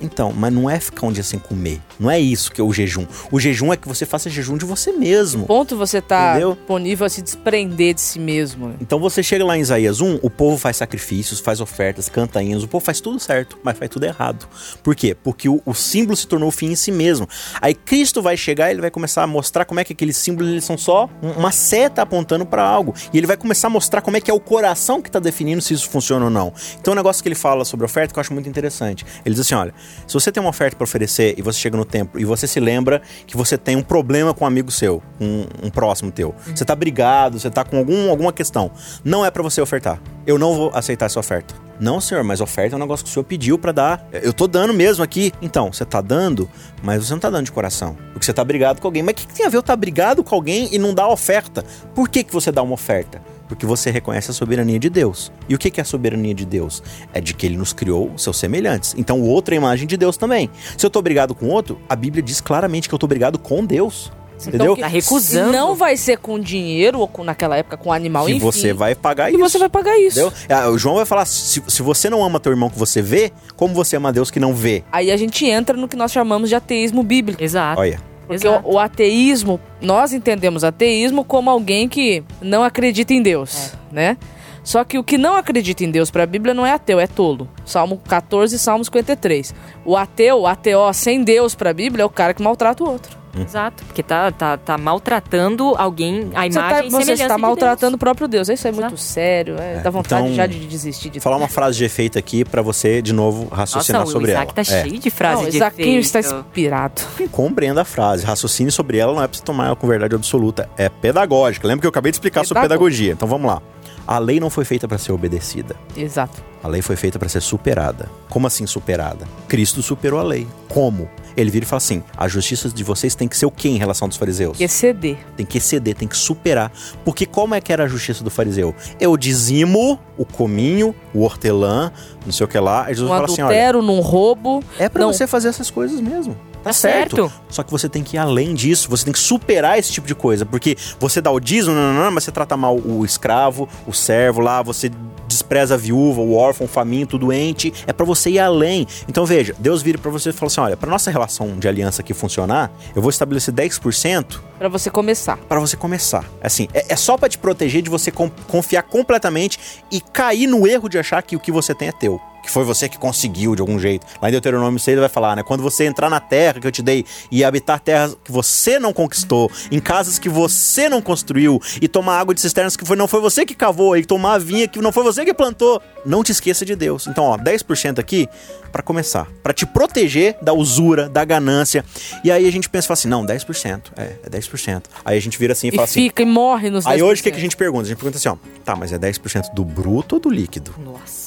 Então, 0.05 0.33
mas 0.33 0.53
não 0.53 0.69
é 0.69 0.79
ficar 0.79 1.07
um 1.07 1.13
dia 1.13 1.23
sem 1.23 1.39
comer. 1.39 1.81
Não 1.99 2.11
é 2.11 2.19
isso 2.21 2.53
que 2.53 2.61
é 2.61 2.65
o 2.65 2.73
jejum. 2.73 3.07
O 3.31 3.41
jejum 3.41 3.73
é 3.73 3.77
que 3.77 3.89
você 3.89 4.05
faça 4.05 4.29
jejum 4.29 4.57
de 4.57 4.65
você 4.65 4.93
mesmo. 4.93 5.47
Ponto 5.47 5.77
você 5.77 6.01
tá 6.01 6.33
Entendeu? 6.33 6.55
disponível 6.55 7.07
a 7.07 7.09
se 7.09 7.23
desprender 7.23 7.95
de 7.95 8.01
si 8.01 8.19
mesmo. 8.19 8.69
né? 8.69 8.75
Então 8.81 8.99
você 8.99 9.23
chega 9.23 9.45
lá 9.45 9.57
em 9.57 9.61
Isaías 9.61 10.01
1, 10.01 10.19
o 10.23 10.29
povo 10.31 10.57
faz 10.59 10.77
sacrifícios, 10.77 11.41
faz 11.41 11.61
ofertas, 11.61 12.09
canta 12.09 12.43
hinos, 12.43 12.65
o 12.65 12.69
povo 12.69 12.85
faz 12.85 13.01
tudo 13.01 13.19
certo, 13.19 13.59
mas 13.63 13.79
faz 13.79 13.91
tudo 13.91 14.05
errado. 14.05 14.47
Por 14.83 14.95
quê? 14.95 15.17
Porque 15.21 15.49
o, 15.49 15.63
o 15.65 15.75
símbolo 15.75 16.17
se 16.17 16.27
tornou 16.27 16.49
o 16.49 16.53
fim 16.53 16.67
em 16.73 16.77
si 16.77 16.93
mesmo. 16.93 17.29
Aí 17.61 17.75
Cristo 17.75 18.21
vai 18.21 18.37
chegar 18.37 18.69
e 18.69 18.73
ele 18.75 18.81
vai 18.81 18.91
começar 18.91 19.23
a 19.23 19.27
mostrar 19.27 19.65
como 19.65 19.81
é 19.81 19.85
que 19.85 19.93
aqueles 19.93 20.17
símbolos 20.17 20.51
eles 20.51 20.65
são 20.65 20.77
só 20.77 21.09
um- 21.23 21.31
uma 21.33 21.51
seta 21.53 22.03
apontando 22.03 22.45
para 22.45 22.63
algo. 22.63 22.95
E 23.13 23.19
ele 23.19 23.27
vai 23.27 23.37
começar 23.37 23.69
a 23.69 23.71
mostrar 23.71 24.01
como 24.03 24.17
é 24.17 24.21
que 24.21 24.31
é 24.31 24.35
o 24.35 24.41
coração 24.41 25.01
que 25.01 25.11
tá 25.11 25.19
definindo 25.21 25.63
se 25.63 25.73
isso 25.75 25.89
funciona 25.89 26.25
ou 26.27 26.31
não. 26.31 26.53
Então 26.81 26.93
um 26.93 26.97
negócio 26.97 27.23
que 27.23 27.29
ele 27.29 27.35
fala 27.35 27.65
sobre 27.65 27.85
oferta 27.87 28.13
que 28.13 28.19
eu 28.19 28.21
acho 28.21 28.33
muito 28.35 28.49
interessante. 28.49 29.05
Ele 29.25 29.35
diz 29.35 29.41
assim, 29.41 29.55
olha, 29.55 29.73
se 30.07 30.15
você 30.15 30.31
tem 30.31 30.41
uma 30.41 30.51
oferta 30.51 30.77
para 30.77 30.85
oferecer 30.85 31.35
e 31.37 31.43
você 31.43 31.59
chega 31.59 31.77
no 31.77 31.85
templo 31.85 32.21
e 32.21 32.25
você 32.25 32.47
se 32.47 32.61
lembra 32.61 33.03
que 33.27 33.37
você 33.37 33.57
tem 33.57 33.77
um 33.77 33.83
problema 33.83 34.35
com 34.35 34.45
um 34.45 34.49
amigo 34.49 34.71
seu, 34.71 35.03
um, 35.21 35.47
um 35.63 35.71
próximo 35.71 36.11
teu. 36.11 36.35
Você 36.55 36.65
tá 36.65 36.75
brigado, 36.75 37.39
você 37.39 37.51
tá 37.51 37.65
com 37.65 37.79
algum, 37.79 38.11
alguma 38.11 38.33
questão. 38.33 38.71
Não 39.05 39.25
é 39.25 39.31
para 39.31 39.43
você 39.43 39.61
ofertar. 39.61 40.01
Eu 40.27 40.39
não 40.39 40.55
vou 40.55 40.71
aceitar 40.75 41.07
essa 41.07 41.21
oferta. 41.21 41.55
Não, 41.79 42.01
senhor, 42.01 42.23
mas 42.23 42.41
oferta 42.41 42.75
é 42.75 42.77
um 42.77 42.81
negócio 42.81 43.05
que 43.05 43.11
o 43.11 43.13
senhor 43.13 43.25
pediu 43.25 43.59
para 43.59 43.73
dar. 43.73 44.09
Eu 44.13 44.33
tô 44.33 44.47
dando 44.47 44.73
mesmo 44.73 45.03
aqui. 45.03 45.33
Então, 45.43 45.73
você 45.73 45.85
tá 45.85 46.01
dando, 46.01 46.49
mas 46.83 47.05
você 47.05 47.13
não 47.13 47.21
tá 47.21 47.31
dando 47.31 47.47
de 47.47 47.53
coração. 47.53 47.97
Porque 48.13 48.25
você 48.25 48.33
tá 48.33 48.45
brigado 48.45 48.81
com 48.81 48.87
alguém. 48.87 49.03
Mas 49.03 49.13
o 49.13 49.17
que, 49.17 49.27
que 49.27 49.35
tem 49.35 49.47
a 49.47 49.49
ver 49.49 49.57
eu 49.57 49.63
tá 49.63 49.75
brigado 49.75 50.23
com 50.23 50.35
alguém 50.35 50.69
e 50.73 50.79
não 50.79 50.95
dar 50.95 51.09
oferta? 51.09 51.65
Por 51.95 52.09
que, 52.09 52.23
que 52.23 52.33
você 52.33 52.53
dá 52.53 52.63
uma 52.63 52.75
oferta? 52.75 53.21
Porque 53.49 53.67
você 53.67 53.91
reconhece 53.91 54.31
a 54.31 54.35
soberania 54.35 54.79
de 54.79 54.89
Deus. 54.89 55.31
E 55.49 55.55
o 55.55 55.59
que 55.59 55.79
é 55.79 55.83
a 55.83 55.85
soberania 55.85 56.35
de 56.35 56.45
Deus? 56.47 56.83
É 57.13 57.21
de 57.21 57.35
que 57.35 57.45
ele 57.47 57.57
nos 57.57 57.73
criou 57.73 58.13
seus 58.17 58.39
semelhantes. 58.39 58.95
Então 58.97 59.21
o 59.21 59.27
outro 59.27 59.55
é 59.55 59.57
a 59.57 59.61
imagem 59.61 59.87
de 59.87 59.97
Deus 59.97 60.17
também. 60.17 60.49
Se 60.77 60.85
eu 60.85 60.91
tô 60.91 61.03
brigado 61.03 61.35
com 61.35 61.49
outro, 61.49 61.79
a 61.89 61.95
Bíblia 61.95 62.23
diz 62.23 62.41
claramente 62.41 62.89
que 62.89 62.95
eu 62.95 62.99
tô 62.99 63.07
brigado 63.07 63.39
com 63.39 63.65
Deus. 63.65 64.11
Entendeu? 64.47 64.77
Tá 64.77 64.89
recusando. 64.89 65.53
Não 65.53 65.75
vai 65.77 65.97
ser 65.97 66.19
com 66.19 66.39
dinheiro 66.41 66.99
ou 66.99 67.07
com, 67.07 67.23
naquela 67.23 67.57
época 67.57 67.77
com 67.77 67.93
animal, 67.93 68.27
que 68.27 68.33
enfim. 68.33 68.41
você 68.45 68.73
vai 68.73 68.95
pagar 68.95 69.31
E 69.31 69.35
isso. 69.35 69.43
você 69.49 69.59
vai 69.59 69.69
pagar 69.69 69.97
isso. 69.99 70.19
Entendeu? 70.21 70.33
Ah, 70.51 70.69
O 70.71 70.77
João 70.77 70.97
vai 70.97 71.07
falar: 71.07 71.25
se, 71.25 71.63
se 71.67 71.83
você 71.83 72.11
não 72.11 72.23
ama 72.23 72.41
teu 72.41 72.51
irmão 72.51 72.69
que 72.69 72.79
você 72.79 73.01
vê, 73.01 73.31
como 73.57 73.73
você 73.73 73.97
ama 73.97 74.13
Deus 74.13 74.31
que 74.33 74.41
não 74.41 74.53
vê? 74.53 74.83
Aí 74.91 75.11
a 75.13 75.17
gente 75.17 75.47
entra 75.47 75.77
no 75.77 75.87
que 75.87 75.97
nós 75.97 76.11
chamamos 76.11 76.49
de 76.49 76.57
ateísmo 76.57 77.03
bíblico. 77.03 77.43
Exato. 77.43 77.81
Olha. 77.81 78.01
Porque 78.27 78.47
o, 78.49 78.61
o 78.75 78.79
ateísmo, 78.79 79.61
nós 79.81 80.13
entendemos 80.13 80.65
ateísmo 80.65 81.25
como 81.25 81.51
alguém 81.51 81.89
que 81.89 82.23
não 82.41 82.63
acredita 82.65 83.13
em 83.13 83.23
Deus, 83.23 83.73
É. 83.91 83.95
né? 83.95 84.17
Só 84.63 84.83
que 84.83 84.99
o 84.99 85.05
que 85.05 85.19
não 85.19 85.37
acredita 85.37 85.85
em 85.85 85.91
Deus 85.91 86.11
para 86.11 86.23
a 86.23 86.27
Bíblia 86.27 86.55
não 86.55 86.65
é 86.65 86.73
ateu, 86.73 86.99
é 86.99 87.07
tolo. 87.07 87.47
Salmo 87.67 88.01
14 88.09 88.57
e 88.57 88.59
Salmo 88.59 88.83
53. 88.83 89.55
O 89.85 89.95
ateu, 89.95 90.41
o 90.41 90.47
ateu 90.47 90.91
sem 90.95 91.23
Deus 91.23 91.55
para 91.55 91.69
a 91.69 91.75
Bíblia 91.75 92.03
é 92.03 92.07
o 92.07 92.09
cara 92.11 92.33
que 92.33 92.43
maltrata 92.43 92.83
o 92.83 92.89
outro. 92.89 93.24
Exato. 93.41 93.85
Porque 93.85 94.03
tá, 94.03 94.31
tá, 94.33 94.57
tá 94.57 94.79
maltratando 94.79 95.75
alguém, 95.77 96.31
a 96.35 96.43
Você 96.43 96.59
imagem 96.59 96.61
tá, 96.61 96.85
e 96.85 96.91
você 96.91 97.13
está 97.13 97.35
de 97.37 97.41
maltratando 97.41 97.97
o 97.97 97.99
próprio 97.99 98.29
Deus. 98.29 98.49
Isso 98.49 98.67
é 98.69 98.71
muito 98.73 98.87
Exato. 98.95 99.01
sério, 99.01 99.57
é, 99.59 99.81
dá 99.81 99.91
vontade 99.91 100.25
então, 100.25 100.35
já 100.35 100.47
de 100.47 100.67
desistir 100.67 101.11
de 101.11 101.19
Vou 101.19 101.25
falar 101.25 101.37
uma 101.37 101.49
frase 101.49 101.79
de 101.79 101.85
efeito 101.85 102.19
aqui 102.19 102.45
pra 102.45 102.63
você, 102.63 103.01
de 103.03 103.13
novo, 103.13 103.49
raciocinar 103.53 104.01
Nossa, 104.03 104.11
o 104.11 104.13
sobre 104.13 104.31
Isaac 104.33 104.47
ela. 104.47 104.55
tá 104.55 104.61
É. 104.61 104.83
cheio 104.83 104.99
de 104.99 105.11
frase 105.11 105.43
Não, 105.43 105.51
de 105.51 105.57
está 105.57 105.69
efeito. 105.69 105.91
inspirado. 105.91 107.03
Compreenda 107.31 107.83
a 107.83 107.85
frase. 107.85 108.25
Raciocine 108.25 108.71
sobre 108.71 108.99
ela 108.99 109.13
não 109.13 109.23
é 109.23 109.27
pra 109.29 109.37
você 109.39 109.45
tomar 109.45 109.67
ela 109.67 109.77
com 109.77 109.87
verdade 109.87 110.15
absoluta. 110.15 110.69
É 110.77 110.89
pedagógica. 110.89 111.67
Lembra 111.67 111.81
que 111.83 111.87
eu 111.87 111.91
acabei 111.91 112.13
de 112.13 112.17
explicar 112.17 112.45
sobre 112.45 112.63
Pedagogo. 112.63 112.87
pedagogia. 112.91 113.13
Então 113.13 113.29
vamos 113.29 113.47
lá. 113.47 113.61
A 114.07 114.19
lei 114.19 114.39
não 114.39 114.51
foi 114.51 114.65
feita 114.65 114.87
pra 114.87 114.99
ser 114.99 115.13
obedecida. 115.13 115.77
Exato. 115.97 116.43
A 116.63 116.69
lei 116.69 116.83
foi 116.83 116.97
feita 116.97 117.19
pra 117.19 117.29
ser 117.29 117.41
superada. 117.41 118.09
Como 118.29 118.47
assim 118.47 118.67
superada? 118.67 119.27
Cristo 119.49 119.83
superou 119.83 120.19
a 120.19 120.23
lei. 120.23 120.47
Como? 120.69 121.09
Ele 121.37 121.51
vira 121.51 121.65
e 121.65 121.69
fala 121.69 121.79
assim: 121.79 122.03
a 122.17 122.29
justiça 122.29 122.69
de 122.69 122.85
vocês 122.85 123.15
tem 123.15 123.29
que 123.29 123.37
ser 123.37 123.47
o 123.47 123.51
quê 123.51 123.69
em 123.69 123.77
relação 123.77 124.09
dos 124.09 124.17
fariseus? 124.17 124.61
Exceder. 124.61 125.17
Tem 125.37 125.45
que 125.45 125.59
exceder, 125.59 125.95
tem 125.95 126.09
que 126.09 126.17
superar. 126.17 126.71
Porque 127.05 127.27
como 127.27 127.55
é 127.55 127.61
que 127.61 127.73
era 127.73 127.85
a 127.85 127.89
justiça 127.89 128.23
do 128.23 128.31
fariseu? 128.31 128.75
Eu 129.01 129.17
dizimo 129.17 129.99
o 130.17 130.25
cominho, 130.25 130.95
o 131.13 131.23
hortelã, 131.23 131.93
não 132.25 132.33
sei 132.33 132.45
o 132.45 132.49
que 132.49 132.59
lá. 132.59 132.87
Aí 132.87 132.95
Jesus 132.95 133.11
Um 133.11 133.15
fala 133.15 133.27
assim: 133.27 133.43
olha, 133.43 133.73
num 133.75 134.01
roubo. 134.01 134.63
é 134.79 134.89
não. 134.95 135.13
você 135.13 135.27
fazer 135.27 135.49
essas 135.49 135.71
coisas 135.71 136.01
mesmo. 136.01 136.37
Tá 136.65 136.73
certo. 136.73 137.17
certo. 137.17 137.33
Só 137.49 137.63
que 137.63 137.71
você 137.71 137.89
tem 137.89 138.03
que 138.03 138.17
ir 138.17 138.19
além 138.19 138.55
disso, 138.55 138.89
você 138.91 139.05
tem 139.05 139.13
que 139.13 139.19
superar 139.19 139.79
esse 139.79 139.93
tipo 139.93 140.07
de 140.07 140.15
coisa. 140.15 140.45
Porque 140.45 140.77
você 140.99 141.21
dá 141.21 141.31
o 141.31 141.39
dízimo, 141.39 141.75
não, 141.75 141.93
não, 141.93 142.05
não, 142.05 142.11
mas 142.11 142.25
você 142.25 142.33
trata 142.33 142.57
mal 142.57 142.77
o 142.77 143.05
escravo, 143.05 143.69
o 143.87 143.93
servo 143.93 144.41
lá, 144.41 144.63
você 144.63 144.91
despreza 145.29 145.75
a 145.75 145.77
viúva, 145.77 146.21
o 146.21 146.35
órfão, 146.35 146.67
o 146.67 146.69
faminto, 146.69 147.17
o 147.17 147.19
doente. 147.19 147.73
É 147.87 147.93
pra 147.93 148.05
você 148.07 148.31
ir 148.31 148.39
além. 148.39 148.87
Então 149.09 149.25
veja, 149.27 149.55
Deus 149.59 149.83
vira 149.83 149.99
pra 149.99 150.11
você 150.11 150.31
e 150.31 150.33
fala 150.33 150.47
assim: 150.49 150.61
olha, 150.61 150.77
pra 150.77 150.91
nossa 150.91 151.11
relação 151.11 151.59
de 151.59 151.69
aliança 151.69 152.03
aqui 152.03 152.15
funcionar, 152.15 152.71
eu 152.95 153.03
vou 153.03 153.11
estabelecer 153.11 153.53
10% 153.53 154.41
Pra 154.59 154.69
você 154.69 154.89
começar. 154.91 155.37
Pra 155.37 155.59
você 155.61 155.77
começar. 155.77 156.25
Assim, 156.43 156.69
é, 156.73 156.93
é 156.93 156.97
só 156.97 157.17
pra 157.19 157.29
te 157.29 157.37
proteger 157.39 157.83
de 157.83 157.91
você 157.91 158.11
com- 158.11 158.31
confiar 158.49 158.83
completamente 158.85 159.59
e 159.91 160.01
cair 160.01 160.47
no 160.47 160.67
erro 160.67 160.89
de 160.89 160.99
achar 160.99 161.23
que 161.23 161.37
o 161.37 161.41
que 161.41 161.51
você 161.53 161.75
tem 161.75 161.89
é 161.89 161.93
teu. 161.93 162.21
Que 162.45 162.51
foi 162.51 162.63
você 162.65 162.89
que 162.89 162.99
conseguiu 162.99 163.55
de 163.57 163.61
algum 163.63 163.79
jeito. 163.79 164.07
Lá 164.21 164.29
em 164.29 164.33
Deuteronômio 164.33 164.79
6 164.79 164.93
ele 164.95 165.01
vai 165.01 165.09
falar, 165.09 165.35
né? 165.37 165.43
Quando 165.43 165.63
você 165.63 165.85
entrar 165.85 166.11
na 166.11 166.21
terra 166.21 166.61
que 166.61 166.67
eu 166.67 166.71
te 166.73 166.83
dei 166.83 167.05
e 167.31 167.43
habitar 167.43 167.81
terras 167.81 168.17
que 168.23 168.31
você 168.31 168.79
não 168.79 168.93
conquistou, 168.93 169.51
em 169.71 169.81
casas 169.81 170.19
que 170.19 170.29
você 170.29 170.89
não 170.89 171.01
construiu, 171.01 171.61
e 171.81 171.89
tomar 171.89 172.19
água 172.21 172.35
de 172.35 172.41
cisternas 172.41 172.77
que 172.77 172.85
foi, 172.85 172.97
não 172.97 173.09
foi 173.09 173.21
você 173.21 173.45
que 173.47 173.55
cavou, 173.55 173.97
e 173.97 174.05
tomar 174.05 174.39
vinha 174.39 174.69
que 174.69 174.79
não 174.81 174.93
foi 174.93 175.03
você 175.03 175.25
que 175.25 175.33
plantou, 175.33 175.81
não 176.05 176.23
te 176.23 176.33
esqueça 176.33 176.65
de 176.65 176.77
Deus. 176.77 177.07
Então, 177.07 177.25
ó, 177.25 177.39
10% 177.39 177.99
aqui 177.99 178.29
pra 178.71 178.83
começar. 178.83 179.27
Pra 179.43 179.53
te 179.53 179.65
proteger 179.65 180.37
da 180.43 180.53
usura, 180.53 181.09
da 181.09 181.25
ganância. 181.25 181.85
E 182.23 182.31
aí 182.31 182.47
a 182.47 182.53
gente 182.53 182.69
pensa 182.69 182.87
e 182.87 182.89
fala 182.89 182.99
assim: 182.99 183.09
não, 183.09 183.25
10%. 183.25 183.83
É, 183.97 184.17
é 184.25 184.29
10%. 184.31 184.83
Aí 185.05 185.17
a 185.17 185.21
gente 185.21 185.39
vira 185.39 185.53
assim 185.53 185.69
e 185.69 185.71
E 185.71 185.73
fala 185.73 185.85
assim. 185.85 186.01
fica 186.03 186.23
e 186.23 186.27
morre 186.27 186.71
nos 186.71 186.87
Aí 186.87 187.01
10%. 187.01 187.03
hoje 187.05 187.21
o 187.21 187.25
que, 187.25 187.31
que 187.31 187.39
a 187.39 187.41
gente 187.41 187.57
pergunta? 187.57 187.85
A 187.85 187.89
gente 187.89 187.97
pergunta 187.97 188.19
assim, 188.19 188.29
ó, 188.29 188.37
tá, 188.65 188.77
mas 188.77 188.93
é 188.93 188.99
10% 188.99 189.55
do 189.55 189.65
bruto 189.65 190.17
ou 190.17 190.21
do 190.21 190.29
líquido? 190.31 190.75
Nossa. 190.79 191.24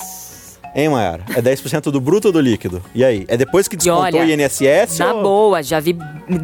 Hein, 0.76 0.90
Mayara? 0.90 1.24
É 1.36 1.42
10% 1.42 1.92
do 1.92 2.00
bruto 2.00 2.28
ou 2.28 2.32
do 2.32 2.40
líquido? 2.40 2.84
E 2.94 3.04
aí? 3.04 3.26
É 3.28 3.36
depois 3.36 3.68
que 3.68 3.76
descontou 3.76 4.04
olha, 4.04 4.22
o 4.22 4.42
INSS? 4.42 5.00
Na 5.00 5.14
ou... 5.14 5.24
boa, 5.24 5.64
já 5.64 5.80
vi 5.80 5.98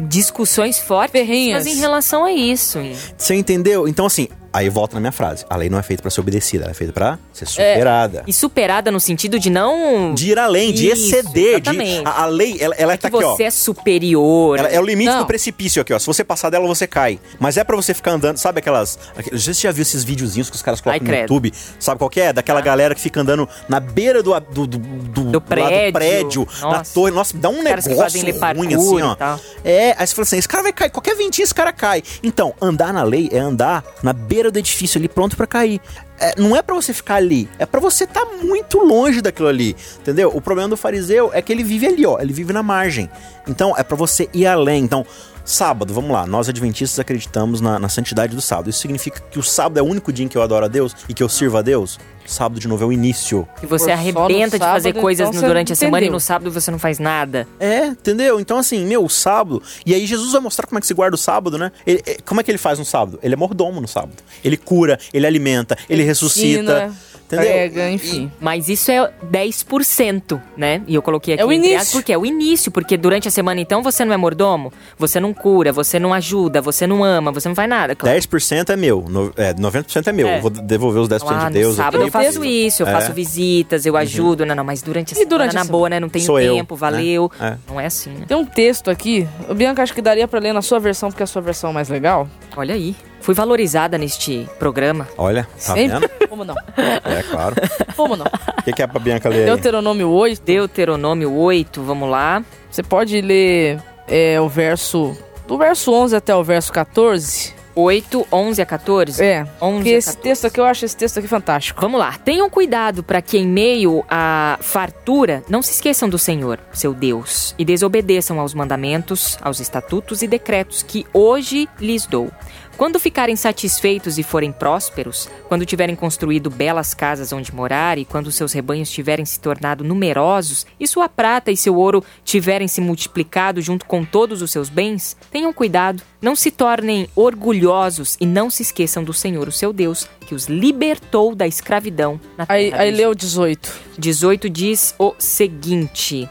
discussões 0.08 0.78
fortes 0.78 1.12
Ferrinhas. 1.12 1.66
em 1.66 1.76
relação 1.76 2.24
a 2.24 2.32
isso. 2.32 2.78
Você 3.16 3.34
entendeu? 3.34 3.86
Então, 3.86 4.06
assim, 4.06 4.28
aí 4.54 4.68
volta 4.68 4.94
na 4.94 5.00
minha 5.00 5.12
frase. 5.12 5.44
A 5.50 5.56
lei 5.56 5.68
não 5.68 5.78
é 5.78 5.82
feita 5.82 6.00
pra 6.00 6.10
ser 6.10 6.20
obedecida, 6.20 6.64
ela 6.64 6.70
é 6.70 6.74
feita 6.74 6.92
pra 6.92 7.18
ser 7.32 7.46
superada. 7.46 8.22
E 8.26 8.32
superada 8.32 8.90
no 8.90 9.00
sentido 9.00 9.38
de 9.38 9.50
não. 9.50 10.14
De 10.14 10.30
ir 10.30 10.38
além, 10.38 10.72
de 10.72 10.86
Isso, 10.88 11.06
exceder. 11.14 11.60
De, 11.60 12.02
a, 12.04 12.22
a 12.22 12.26
lei, 12.26 12.56
ela, 12.60 12.74
ela 12.76 12.96
que 12.96 13.02
tá 13.02 13.08
aqui, 13.08 13.24
ó. 13.24 13.34
você 13.36 13.42
é 13.42 13.50
superior. 13.50 14.58
Ela 14.58 14.68
é 14.68 14.80
o 14.80 14.84
limite 14.84 15.10
Não. 15.10 15.18
do 15.20 15.26
precipício 15.26 15.82
aqui, 15.82 15.92
ó. 15.92 15.98
Se 15.98 16.06
você 16.06 16.22
passar 16.22 16.50
dela, 16.50 16.66
você 16.66 16.86
cai. 16.86 17.18
Mas 17.38 17.56
é 17.56 17.64
pra 17.64 17.74
você 17.76 17.92
ficar 17.92 18.12
andando, 18.12 18.36
sabe 18.38 18.60
aquelas. 18.60 18.98
Você 19.32 19.52
já 19.52 19.72
viu 19.72 19.82
esses 19.82 20.04
videozinhos 20.04 20.48
que 20.48 20.56
os 20.56 20.62
caras 20.62 20.80
colocam 20.80 20.94
Ai, 20.94 21.00
no 21.00 21.06
credo. 21.06 21.22
YouTube? 21.22 21.52
Sabe 21.78 21.98
qual 21.98 22.08
que 22.08 22.20
é? 22.20 22.32
Daquela 22.32 22.60
galera 22.60 22.94
que 22.94 23.00
fica 23.00 23.20
andando 23.20 23.48
na 23.68 23.80
beira 23.80 24.22
do, 24.22 24.38
do, 24.40 24.66
do, 24.66 24.78
do, 24.78 25.24
Do 25.32 25.40
prédio. 25.40 25.92
prédio 25.92 26.48
na 26.62 26.84
torre. 26.84 27.10
Nossa, 27.10 27.36
dá 27.36 27.48
um 27.48 27.58
Os 27.58 27.64
negócio 27.64 28.20
ruim 28.56 28.74
assim, 28.74 29.02
ó. 29.02 29.14
tal. 29.14 29.40
É, 29.64 29.94
aí 29.98 30.06
você 30.06 30.14
fala 30.14 30.22
assim: 30.24 30.38
esse 30.38 30.48
cara 30.48 30.62
vai 30.62 30.72
cair, 30.72 30.90
qualquer 30.90 31.16
ventinho 31.16 31.44
esse 31.44 31.54
cara 31.54 31.72
cai. 31.72 32.02
Então, 32.22 32.54
andar 32.60 32.92
na 32.92 33.02
lei 33.02 33.28
é 33.32 33.38
andar 33.38 33.84
na 34.02 34.12
beira 34.12 34.43
do 34.50 34.58
edifício 34.58 34.98
ali, 34.98 35.08
pronto 35.08 35.36
pra 35.36 35.46
cair. 35.46 35.80
É, 36.18 36.40
não 36.40 36.56
é 36.56 36.62
pra 36.62 36.74
você 36.74 36.92
ficar 36.92 37.16
ali, 37.16 37.48
é 37.58 37.66
pra 37.66 37.80
você 37.80 38.04
estar 38.04 38.24
muito 38.42 38.78
longe 38.78 39.20
daquilo 39.20 39.48
ali, 39.48 39.76
entendeu? 39.98 40.30
O 40.34 40.40
problema 40.40 40.68
do 40.68 40.76
fariseu 40.76 41.30
é 41.32 41.42
que 41.42 41.52
ele 41.52 41.64
vive 41.64 41.86
ali, 41.86 42.06
ó, 42.06 42.20
ele 42.20 42.32
vive 42.32 42.52
na 42.52 42.62
margem. 42.62 43.10
Então, 43.46 43.74
é 43.76 43.82
pra 43.82 43.96
você 43.96 44.28
ir 44.32 44.46
além. 44.46 44.84
Então, 44.84 45.04
sábado, 45.44 45.92
vamos 45.92 46.10
lá, 46.10 46.26
nós 46.26 46.48
adventistas 46.48 46.98
acreditamos 46.98 47.60
na, 47.60 47.78
na 47.78 47.88
santidade 47.88 48.34
do 48.34 48.40
sábado. 48.40 48.70
Isso 48.70 48.80
significa 48.80 49.20
que 49.30 49.38
o 49.38 49.42
sábado 49.42 49.78
é 49.78 49.82
o 49.82 49.84
único 49.86 50.12
dia 50.12 50.24
em 50.24 50.28
que 50.28 50.36
eu 50.38 50.42
adoro 50.42 50.64
a 50.64 50.68
Deus 50.68 50.94
e 51.08 51.14
que 51.14 51.22
eu 51.22 51.28
sirvo 51.28 51.58
a 51.58 51.62
Deus? 51.62 51.98
Sábado, 52.26 52.58
de 52.58 52.66
novo, 52.66 52.82
é 52.82 52.86
o 52.86 52.92
início. 52.92 53.46
Que 53.60 53.66
você 53.66 53.88
no 53.88 53.92
arrebenta 53.92 54.58
de 54.58 54.64
fazer 54.64 54.88
sábado, 54.88 55.02
coisas 55.02 55.28
então 55.28 55.42
no- 55.42 55.46
durante 55.48 55.74
a 55.74 55.76
semana 55.76 56.06
e 56.06 56.08
no 56.08 56.18
sábado 56.18 56.50
você 56.50 56.70
não 56.70 56.78
faz 56.78 56.98
nada. 56.98 57.46
É, 57.60 57.84
entendeu? 57.88 58.40
Então, 58.40 58.56
assim, 58.56 58.86
meu, 58.86 59.04
o 59.04 59.10
sábado. 59.10 59.62
E 59.84 59.92
aí, 59.94 60.06
Jesus 60.06 60.32
vai 60.32 60.40
mostrar 60.40 60.66
como 60.66 60.78
é 60.78 60.80
que 60.80 60.86
se 60.86 60.94
guarda 60.94 61.14
o 61.16 61.18
sábado, 61.18 61.58
né? 61.58 61.70
Ele- 61.86 62.02
é, 62.06 62.16
como 62.24 62.40
é 62.40 62.44
que 62.44 62.50
ele 62.50 62.56
faz 62.56 62.78
no 62.78 62.84
sábado? 62.86 63.18
Ele 63.22 63.34
é 63.34 63.36
mordomo 63.36 63.78
no 63.78 63.86
sábado. 63.86 64.14
Ele 64.42 64.56
cura, 64.56 64.98
ele 65.12 65.26
alimenta, 65.26 65.76
ele, 65.90 66.02
ressuscita. 66.02 66.60
Ensina, 66.62 66.94
Entendeu? 67.26 67.46
Prega, 67.46 67.90
enfim. 67.90 68.30
Mas 68.38 68.68
isso 68.68 68.90
é 68.90 69.10
10%, 69.30 70.40
né? 70.56 70.82
E 70.86 70.94
eu 70.94 71.02
coloquei 71.02 71.34
aqui 71.34 71.42
É 71.42 71.46
o 71.46 71.50
entre 71.52 71.72
início. 71.72 71.92
porque 71.92 72.12
é 72.12 72.18
o 72.18 72.24
início, 72.26 72.70
porque 72.70 72.96
durante 72.98 73.26
a 73.28 73.30
semana 73.30 73.60
então 73.60 73.82
você 73.82 74.04
não 74.04 74.12
é 74.12 74.16
mordomo, 74.16 74.72
você 74.98 75.18
não 75.18 75.33
cura, 75.34 75.72
você 75.72 75.98
não 75.98 76.14
ajuda, 76.14 76.60
você 76.60 76.86
não 76.86 77.02
ama, 77.04 77.30
você 77.32 77.48
não 77.48 77.54
faz 77.54 77.68
nada. 77.68 77.94
Claro. 77.94 78.16
10% 78.18 78.70
é 78.70 78.76
meu, 78.76 79.04
no, 79.08 79.32
é, 79.36 79.52
90% 79.54 80.06
é 80.08 80.12
meu. 80.12 80.26
É. 80.28 80.38
Eu 80.38 80.42
vou 80.42 80.50
devolver 80.50 81.02
os 81.02 81.08
10% 81.08 81.24
Ah, 81.28 81.48
de 81.48 81.54
Deus. 81.54 81.70
no 81.70 81.74
sábado 81.76 81.96
aqui. 81.98 82.06
eu 82.08 82.10
faço 82.12 82.44
isso, 82.44 82.82
eu 82.82 82.86
É. 82.86 82.92
faço 82.92 83.12
visitas, 83.12 83.84
eu 83.86 83.96
ajudo. 83.96 84.46
Não, 84.46 84.54
não, 84.54 84.64
mas 84.64 84.82
durante 84.82 85.12
a 85.12 85.16
semana, 85.16 85.28
durante 85.30 85.50
a 85.50 85.54
na 85.54 85.64
semana? 85.64 85.72
boa, 85.72 85.88
né? 85.90 86.00
Não 86.00 86.08
tenho 86.08 86.24
Sou 86.24 86.40
eu, 86.40 86.54
tempo, 86.54 86.74
né? 86.74 86.80
valeu. 86.80 87.30
É. 87.40 87.56
Não 87.68 87.80
é 87.80 87.86
assim, 87.86 88.10
né? 88.10 88.24
Tem 88.26 88.36
um 88.36 88.44
texto 88.44 88.90
aqui, 88.90 89.26
o 89.48 89.54
Bianca 89.54 89.82
acho 89.82 89.92
que 89.94 90.02
daria 90.02 90.26
pra 90.28 90.38
ler 90.40 90.52
na 90.52 90.62
sua 90.62 90.78
versão, 90.78 91.10
porque 91.10 91.22
a 91.22 91.26
sua 91.26 91.42
versão 91.42 91.70
é 91.70 91.72
mais 91.72 91.88
legal. 91.88 92.28
Olha 92.56 92.74
aí. 92.74 92.94
Fui 93.20 93.34
valorizada 93.34 93.96
neste 93.96 94.46
programa. 94.58 95.08
Olha, 95.16 95.44
tá 95.44 95.72
Sempre. 95.74 95.98
vendo? 95.98 96.10
Como 96.28 96.44
não? 96.44 96.54
É, 96.76 97.22
claro. 97.22 97.54
Como 97.96 98.16
não? 98.16 98.26
O 98.26 98.62
que, 98.62 98.70
que 98.72 98.82
é 98.82 98.86
pra 98.86 99.00
Bianca 99.00 99.30
ler? 99.30 99.46
Deuteronômio 99.46 100.10
8, 100.10 100.42
Deuteronômio 100.44 101.32
8, 101.32 101.82
vamos 101.82 102.10
lá. 102.10 102.44
você 102.70 102.82
pode 102.82 103.18
ler 103.22 103.78
é, 104.06 104.38
o 104.38 104.46
verso... 104.48 105.16
Do 105.46 105.58
verso 105.58 105.92
11 105.92 106.16
até 106.16 106.34
o 106.34 106.42
verso 106.42 106.72
14. 106.72 107.54
8, 107.76 108.26
11 108.30 108.62
a 108.62 108.66
14. 108.66 109.22
É, 109.22 109.46
11 109.60 109.76
porque 109.76 109.90
a 109.90 109.98
esse 109.98 110.08
14. 110.08 110.22
texto 110.22 110.44
aqui, 110.46 110.60
eu 110.60 110.64
acho 110.64 110.84
esse 110.84 110.96
texto 110.96 111.18
aqui 111.18 111.26
fantástico. 111.26 111.80
Vamos 111.80 111.98
lá. 111.98 112.16
Tenham 112.24 112.48
cuidado 112.48 113.02
para 113.02 113.20
que 113.20 113.36
em 113.36 113.46
meio 113.46 114.04
à 114.08 114.56
fartura 114.60 115.42
não 115.48 115.60
se 115.60 115.72
esqueçam 115.72 116.08
do 116.08 116.18
Senhor, 116.18 116.60
seu 116.72 116.94
Deus, 116.94 117.54
e 117.58 117.64
desobedeçam 117.64 118.38
aos 118.38 118.54
mandamentos, 118.54 119.36
aos 119.42 119.60
estatutos 119.60 120.22
e 120.22 120.28
decretos 120.28 120.82
que 120.82 121.04
hoje 121.12 121.68
lhes 121.80 122.06
dou. 122.06 122.30
Quando 122.76 122.98
ficarem 122.98 123.36
satisfeitos 123.36 124.18
e 124.18 124.24
forem 124.24 124.50
prósperos, 124.50 125.28
quando 125.48 125.64
tiverem 125.64 125.94
construído 125.94 126.50
belas 126.50 126.92
casas 126.92 127.32
onde 127.32 127.54
morar 127.54 127.98
e 127.98 128.04
quando 128.04 128.32
seus 128.32 128.52
rebanhos 128.52 128.90
tiverem 128.90 129.24
se 129.24 129.38
tornado 129.38 129.84
numerosos 129.84 130.66
e 130.78 130.86
sua 130.88 131.08
prata 131.08 131.52
e 131.52 131.56
seu 131.56 131.76
ouro 131.76 132.02
tiverem 132.24 132.66
se 132.66 132.80
multiplicado 132.80 133.62
junto 133.62 133.86
com 133.86 134.04
todos 134.04 134.42
os 134.42 134.50
seus 134.50 134.68
bens, 134.68 135.16
tenham 135.30 135.52
cuidado, 135.52 136.02
não 136.20 136.34
se 136.34 136.50
tornem 136.50 137.08
orgulhosos 137.14 138.16
e 138.20 138.26
não 138.26 138.50
se 138.50 138.62
esqueçam 138.62 139.04
do 139.04 139.12
Senhor, 139.12 139.46
o 139.46 139.52
seu 139.52 139.72
Deus, 139.72 140.08
que 140.26 140.34
os 140.34 140.46
libertou 140.46 141.32
da 141.34 141.46
escravidão 141.46 142.20
na 142.36 142.44
Aí, 142.48 142.70
terra 142.70 142.82
aí 142.82 142.90
leu 142.90 143.10
o 143.10 143.14
18. 143.14 143.72
18 143.96 144.50
diz 144.50 144.94
o 144.98 145.14
seguinte: 145.16 146.28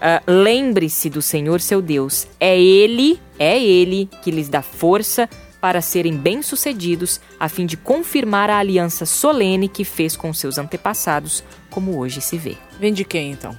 ah, 0.00 0.22
Lembre-se 0.26 1.10
do 1.10 1.20
Senhor 1.20 1.60
seu 1.60 1.82
Deus. 1.82 2.26
É 2.40 2.58
Ele, 2.58 3.20
é 3.38 3.62
Ele 3.62 4.08
que 4.22 4.30
lhes 4.30 4.48
dá 4.48 4.62
força 4.62 5.28
para 5.64 5.80
serem 5.80 6.14
bem-sucedidos, 6.14 7.18
a 7.40 7.48
fim 7.48 7.64
de 7.64 7.74
confirmar 7.74 8.50
a 8.50 8.58
aliança 8.58 9.06
solene 9.06 9.66
que 9.66 9.82
fez 9.82 10.14
com 10.14 10.30
seus 10.34 10.58
antepassados, 10.58 11.42
como 11.70 11.96
hoje 11.98 12.20
se 12.20 12.36
vê. 12.36 12.58
Vem 12.78 12.92
de 12.92 13.02
quem, 13.02 13.32
então? 13.32 13.58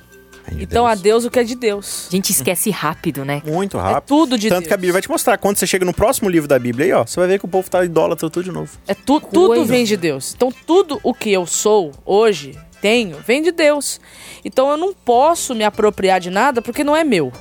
Meu 0.52 0.62
Então, 0.62 0.86
a 0.86 0.92
Deus. 0.94 1.02
Deus 1.02 1.26
o 1.26 1.32
que 1.32 1.40
é 1.40 1.44
de 1.44 1.56
Deus. 1.56 2.06
A 2.08 2.16
gente 2.16 2.30
esquece 2.30 2.70
rápido, 2.70 3.26
né? 3.26 3.42
Muito 3.44 3.80
É 3.80 3.82
rápido. 3.82 4.08
tudo 4.08 4.38
de 4.38 4.50
Tanto 4.50 4.60
Deus. 4.60 4.68
que 4.68 4.74
a 4.76 4.78
Bíblia 4.78 4.94
vai 4.94 5.02
te 5.02 5.10
mostrar. 5.10 5.36
Quando 5.40 5.58
você 5.58 5.66
chega 5.66 5.84
no 5.84 5.96
próximo 5.96 6.30
livro 6.30 6.48
da 6.48 6.60
Bíblia 6.60 6.86
aí, 6.86 6.94
ó, 6.94 7.04
você 7.08 7.20
vai 7.20 7.28
ver 7.28 7.40
que 7.40 7.46
o 7.46 7.48
povo 7.48 7.68
tá 7.72 7.84
idólatra 7.84 8.30
tudo 8.30 8.44
de 8.44 8.52
novo. 8.52 8.70
É 8.88 8.94
tu, 8.94 9.20
tudo 9.20 9.66
vem 9.66 9.84
de 9.84 9.98
Deus. 9.98 10.36
Então 10.36 10.54
tudo 10.68 11.00
o 11.02 11.12
que 11.12 11.32
eu 11.34 11.48
sou 11.48 11.92
hoje, 12.06 12.56
tenho, 12.82 13.18
vem 13.26 13.42
de 13.42 13.52
Deus. 13.52 14.00
Então 14.44 14.70
eu 14.70 14.78
não 14.78 14.94
posso 14.94 15.56
me 15.56 15.64
apropriar 15.64 16.20
de 16.20 16.30
nada 16.30 16.62
porque 16.62 16.84
não 16.84 16.96
é 16.96 17.04
meu. 17.04 17.32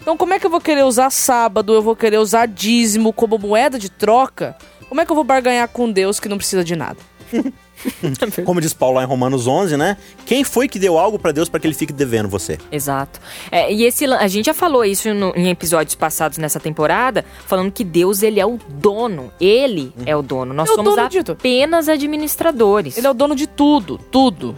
Então 0.00 0.16
como 0.16 0.34
é 0.34 0.38
que 0.38 0.46
eu 0.46 0.50
vou 0.50 0.60
querer 0.60 0.84
usar 0.84 1.10
sábado, 1.10 1.72
eu 1.74 1.82
vou 1.82 1.94
querer 1.94 2.18
usar 2.18 2.46
dízimo 2.46 3.12
como 3.12 3.38
moeda 3.38 3.78
de 3.78 3.90
troca? 3.90 4.56
Como 4.88 5.00
é 5.00 5.06
que 5.06 5.12
eu 5.12 5.16
vou 5.16 5.24
barganhar 5.24 5.68
com 5.68 5.90
Deus 5.90 6.18
que 6.20 6.28
não 6.28 6.36
precisa 6.36 6.64
de 6.64 6.76
nada? 6.76 6.98
Como 8.44 8.60
diz 8.60 8.72
Paulo 8.72 8.96
lá 8.96 9.02
em 9.02 9.06
Romanos 9.06 9.46
11, 9.46 9.76
né? 9.76 9.96
Quem 10.26 10.44
foi 10.44 10.68
que 10.68 10.78
deu 10.78 10.98
algo 10.98 11.18
pra 11.18 11.32
Deus 11.32 11.48
pra 11.48 11.58
que 11.60 11.66
ele 11.66 11.74
fique 11.74 11.92
devendo 11.92 12.28
você? 12.28 12.58
Exato. 12.70 13.20
É, 13.50 13.72
e 13.72 13.84
esse, 13.84 14.04
a 14.06 14.28
gente 14.28 14.46
já 14.46 14.54
falou 14.54 14.84
isso 14.84 15.12
no- 15.14 15.32
em 15.36 15.48
episódios 15.50 15.94
passados 15.94 16.38
nessa 16.38 16.60
temporada, 16.60 17.24
falando 17.46 17.70
que 17.72 17.84
Deus 17.84 18.22
ele 18.22 18.38
é 18.40 18.46
o 18.46 18.58
dono. 18.68 19.32
Ele 19.40 19.92
é 20.06 20.16
o 20.16 20.22
dono. 20.22 20.54
Nós 20.54 20.70
É 20.70 20.74
somos 20.74 20.94
dono 20.94 21.08
apenas 21.32 21.88
administradores. 21.88 22.96
Ele 22.96 23.06
é 23.06 23.10
o 23.10 23.14
dono 23.14 23.34
de 23.34 23.46
tudo, 23.46 23.98
tudo. 23.98 24.54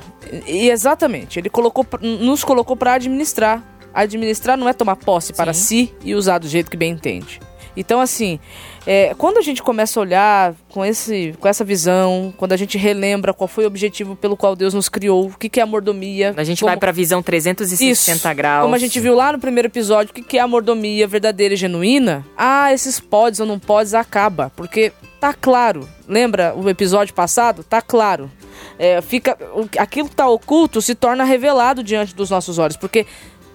E 0.46 0.68
exatamente, 0.70 1.38
ele 1.38 1.48
colocou, 1.50 1.86
nos 2.00 2.44
colocou 2.44 2.76
para 2.76 2.94
administrar. 2.94 3.62
Administrar 3.92 4.56
não 4.58 4.68
é 4.68 4.72
tomar 4.72 4.96
posse 4.96 5.32
para 5.32 5.52
Sim. 5.52 5.86
si 5.86 5.94
e 6.04 6.14
usar 6.14 6.38
do 6.38 6.48
jeito 6.48 6.70
que 6.70 6.76
bem 6.76 6.92
entende. 6.92 7.40
Então, 7.76 8.00
assim, 8.00 8.38
é, 8.86 9.14
quando 9.16 9.38
a 9.38 9.42
gente 9.42 9.62
começa 9.62 9.98
a 9.98 10.02
olhar 10.02 10.54
com, 10.68 10.84
esse, 10.84 11.34
com 11.40 11.48
essa 11.48 11.64
visão, 11.64 12.32
quando 12.36 12.52
a 12.52 12.56
gente 12.56 12.76
relembra 12.76 13.32
qual 13.32 13.48
foi 13.48 13.64
o 13.64 13.66
objetivo 13.66 14.14
pelo 14.14 14.36
qual 14.36 14.54
Deus 14.54 14.74
nos 14.74 14.88
criou, 14.88 15.26
o 15.26 15.38
que, 15.38 15.48
que 15.48 15.58
é 15.58 15.62
a 15.62 15.66
mordomia. 15.66 16.34
A 16.36 16.44
gente 16.44 16.60
como- 16.60 16.70
vai 16.70 16.76
pra 16.76 16.92
visão 16.92 17.22
360 17.22 18.12
Isso. 18.12 18.34
graus. 18.34 18.62
Como 18.64 18.74
a 18.74 18.78
gente 18.78 19.00
viu 19.00 19.14
lá 19.14 19.32
no 19.32 19.38
primeiro 19.38 19.68
episódio, 19.68 20.10
o 20.10 20.14
que 20.14 20.22
que 20.22 20.38
é 20.38 20.40
a 20.40 20.46
mordomia 20.48 21.06
verdadeira 21.06 21.54
e 21.54 21.56
genuína? 21.56 22.24
Ah, 22.36 22.72
esses 22.72 23.00
podes 23.00 23.40
ou 23.40 23.46
não 23.46 23.58
podes 23.58 23.94
acaba. 23.94 24.52
Porque 24.54 24.92
tá 25.18 25.32
claro. 25.32 25.88
Lembra 26.06 26.54
o 26.54 26.68
episódio 26.68 27.14
passado? 27.14 27.64
Tá 27.64 27.80
claro. 27.80 28.30
É, 28.78 29.00
fica, 29.00 29.38
aquilo 29.78 30.08
que 30.08 30.16
tá 30.16 30.28
oculto 30.28 30.82
se 30.82 30.94
torna 30.94 31.24
revelado 31.24 31.82
diante 31.82 32.14
dos 32.14 32.28
nossos 32.28 32.58
olhos. 32.58 32.76
Porque 32.76 33.06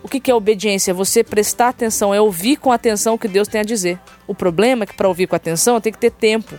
o 0.04 0.08
que 0.08 0.20
que 0.20 0.32
é 0.32 0.36
obediência? 0.36 0.92
É 0.92 0.94
você 0.94 1.24
prestar 1.24 1.70
atenção, 1.70 2.14
é 2.14 2.22
ouvir 2.22 2.58
com 2.58 2.72
atenção 2.72 3.16
o 3.16 3.18
que 3.18 3.28
Deus 3.28 3.48
tem 3.48 3.62
a 3.62 3.64
dizer. 3.64 4.00
O 4.28 4.34
problema 4.34 4.84
é 4.84 4.88
que 4.88 4.94
para 4.94 5.08
ouvir 5.08 5.28
com 5.28 5.36
atenção 5.36 5.76
eu 5.76 5.82
tenho 5.82 5.94
que 5.94 6.00
ter 6.00 6.12
tempo. 6.12 6.56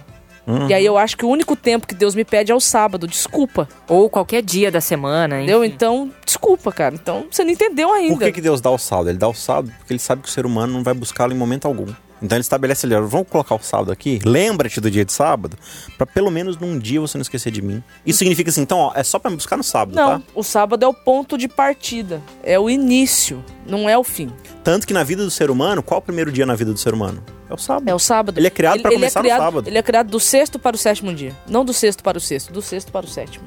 E 0.69 0.75
aí 0.75 0.85
eu 0.85 0.99
acho 0.99 1.17
que 1.17 1.25
o 1.25 1.29
único 1.29 1.55
tempo 1.55 1.87
que 1.87 1.95
Deus 1.95 2.15
me 2.15 2.25
pede 2.25 2.51
é 2.51 2.55
o 2.55 2.61
sábado. 2.61 3.07
Desculpa. 3.07 3.69
Ou 3.87 4.11
qualquer 4.11 4.43
dia 4.43 4.71
da 4.71 4.81
semana, 4.81 5.37
hein? 5.37 5.43
Entendeu? 5.45 5.65
Então, 5.65 6.11
desculpa, 6.25 6.73
cara. 6.73 6.95
Então, 6.95 7.27
você 7.31 7.45
não 7.45 7.53
entendeu 7.53 7.93
ainda. 7.93 8.15
Por 8.15 8.25
que, 8.25 8.33
que 8.33 8.41
Deus 8.41 8.61
dá 8.61 8.71
o 8.71 8.79
sábado? 8.79 9.11
Ele 9.11 9.19
dá 9.19 9.29
o 9.29 9.35
sábado 9.35 9.73
porque 9.79 9.93
ele 9.93 10.01
sabe 10.01 10.23
que 10.23 10.29
o 10.29 10.31
ser 10.31 10.45
humano 10.47 10.73
não 10.73 10.83
vai 10.83 10.95
buscá-lo 10.95 11.33
em 11.33 11.37
momento 11.37 11.67
algum. 11.67 11.87
Então 12.23 12.37
ele 12.37 12.43
estabelece 12.43 12.87
ali, 12.87 12.95
vamos 12.97 13.29
colocar 13.29 13.55
o 13.55 13.59
sábado 13.62 13.91
aqui, 13.91 14.21
lembra-te 14.25 14.81
do 14.81 14.91
dia 14.91 15.05
de 15.05 15.12
sábado, 15.12 15.57
pra 15.97 16.07
pelo 16.07 16.31
menos 16.31 16.57
num 16.59 16.79
dia 16.79 17.00
você 17.00 17.17
não 17.17 17.23
esquecer 17.23 17.50
de 17.50 17.62
mim. 17.62 17.83
Isso 18.05 18.19
significa 18.19 18.50
assim, 18.50 18.61
então, 18.62 18.79
ó, 18.79 18.93
é 18.95 19.03
só 19.03 19.19
pra 19.19 19.31
me 19.31 19.37
buscar 19.37 19.57
no 19.57 19.62
sábado, 19.65 19.95
Não, 19.95 20.21
tá? 20.21 20.27
o 20.35 20.43
sábado 20.43 20.85
é 20.85 20.89
o 20.89 20.93
ponto 20.95 21.39
de 21.39 21.49
partida. 21.49 22.21
É 22.43 22.59
o 22.59 22.69
início, 22.69 23.43
não 23.67 23.89
é 23.89 23.97
o 23.97 24.05
fim. 24.05 24.31
Tanto 24.62 24.87
que 24.87 24.93
na 24.93 25.03
vida 25.03 25.25
do 25.25 25.31
ser 25.31 25.50
humano, 25.50 25.83
qual 25.83 25.99
é 25.99 26.00
o 26.00 26.05
primeiro 26.05 26.31
dia 26.31 26.45
na 26.45 26.55
vida 26.55 26.73
do 26.73 26.79
ser 26.79 26.93
humano? 26.93 27.23
É 27.49 27.55
o 27.55 27.59
sábado. 27.59 27.89
É 27.89 27.95
o 27.95 27.99
sábado. 27.99 28.39
Ele 28.39 28.47
é 28.47 28.50
criado 28.50 28.81
pra 28.83 28.93
começar 28.93 29.21
no 29.21 29.25
criado- 29.25 29.41
sábado. 29.41 29.69
Ele 29.69 29.79
é 29.79 29.83
criado 29.83 30.09
do 30.11 30.21
sexto 30.21 30.59
para 30.59 30.77
o 30.77 30.79
sétimo 30.79 31.12
dia. 31.12 31.35
Não 31.49 31.65
do 31.65 31.73
sexto 31.73 32.03
para 32.03 32.17
o 32.17 32.21
sexto, 32.21 32.53
do 32.53 32.62
sexto 32.62 32.93
para 32.93 33.05
o 33.07 33.09
sétimo. 33.09 33.45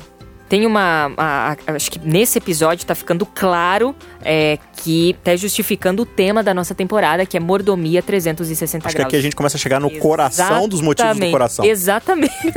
Tem 0.50 0.66
uma. 0.68 1.12
a- 1.18 1.56
a- 1.68 1.72
acho 1.76 1.90
que 1.92 2.00
nesse 2.00 2.38
episódio 2.38 2.86
tá 2.86 2.94
ficando 2.94 3.26
claro 3.26 3.96
é, 4.26 4.58
que 4.78 5.16
tá 5.24 5.36
justificando 5.36 6.04
o 6.04 6.06
tema 6.06 6.44
da 6.44 6.54
nossa 6.54 6.74
temporada, 6.76 7.26
que 7.26 7.36
é 7.36 7.40
mordomia 7.40 8.02
360 8.04 8.86
Acho 8.88 8.94
que 8.96 8.98
graus. 9.00 9.08
aqui 9.08 9.16
a 9.18 9.22
gente 9.22 9.36
começa 9.36 9.58
a 9.58 9.60
chegar 9.60 9.80
no 9.80 9.90
coração 10.00 10.68
dos 10.70 10.80
motivos 10.82 11.12
do 11.12 11.14
Exatamente. 11.16 11.32
coração. 11.32 11.66
Exatamente. 11.66 12.34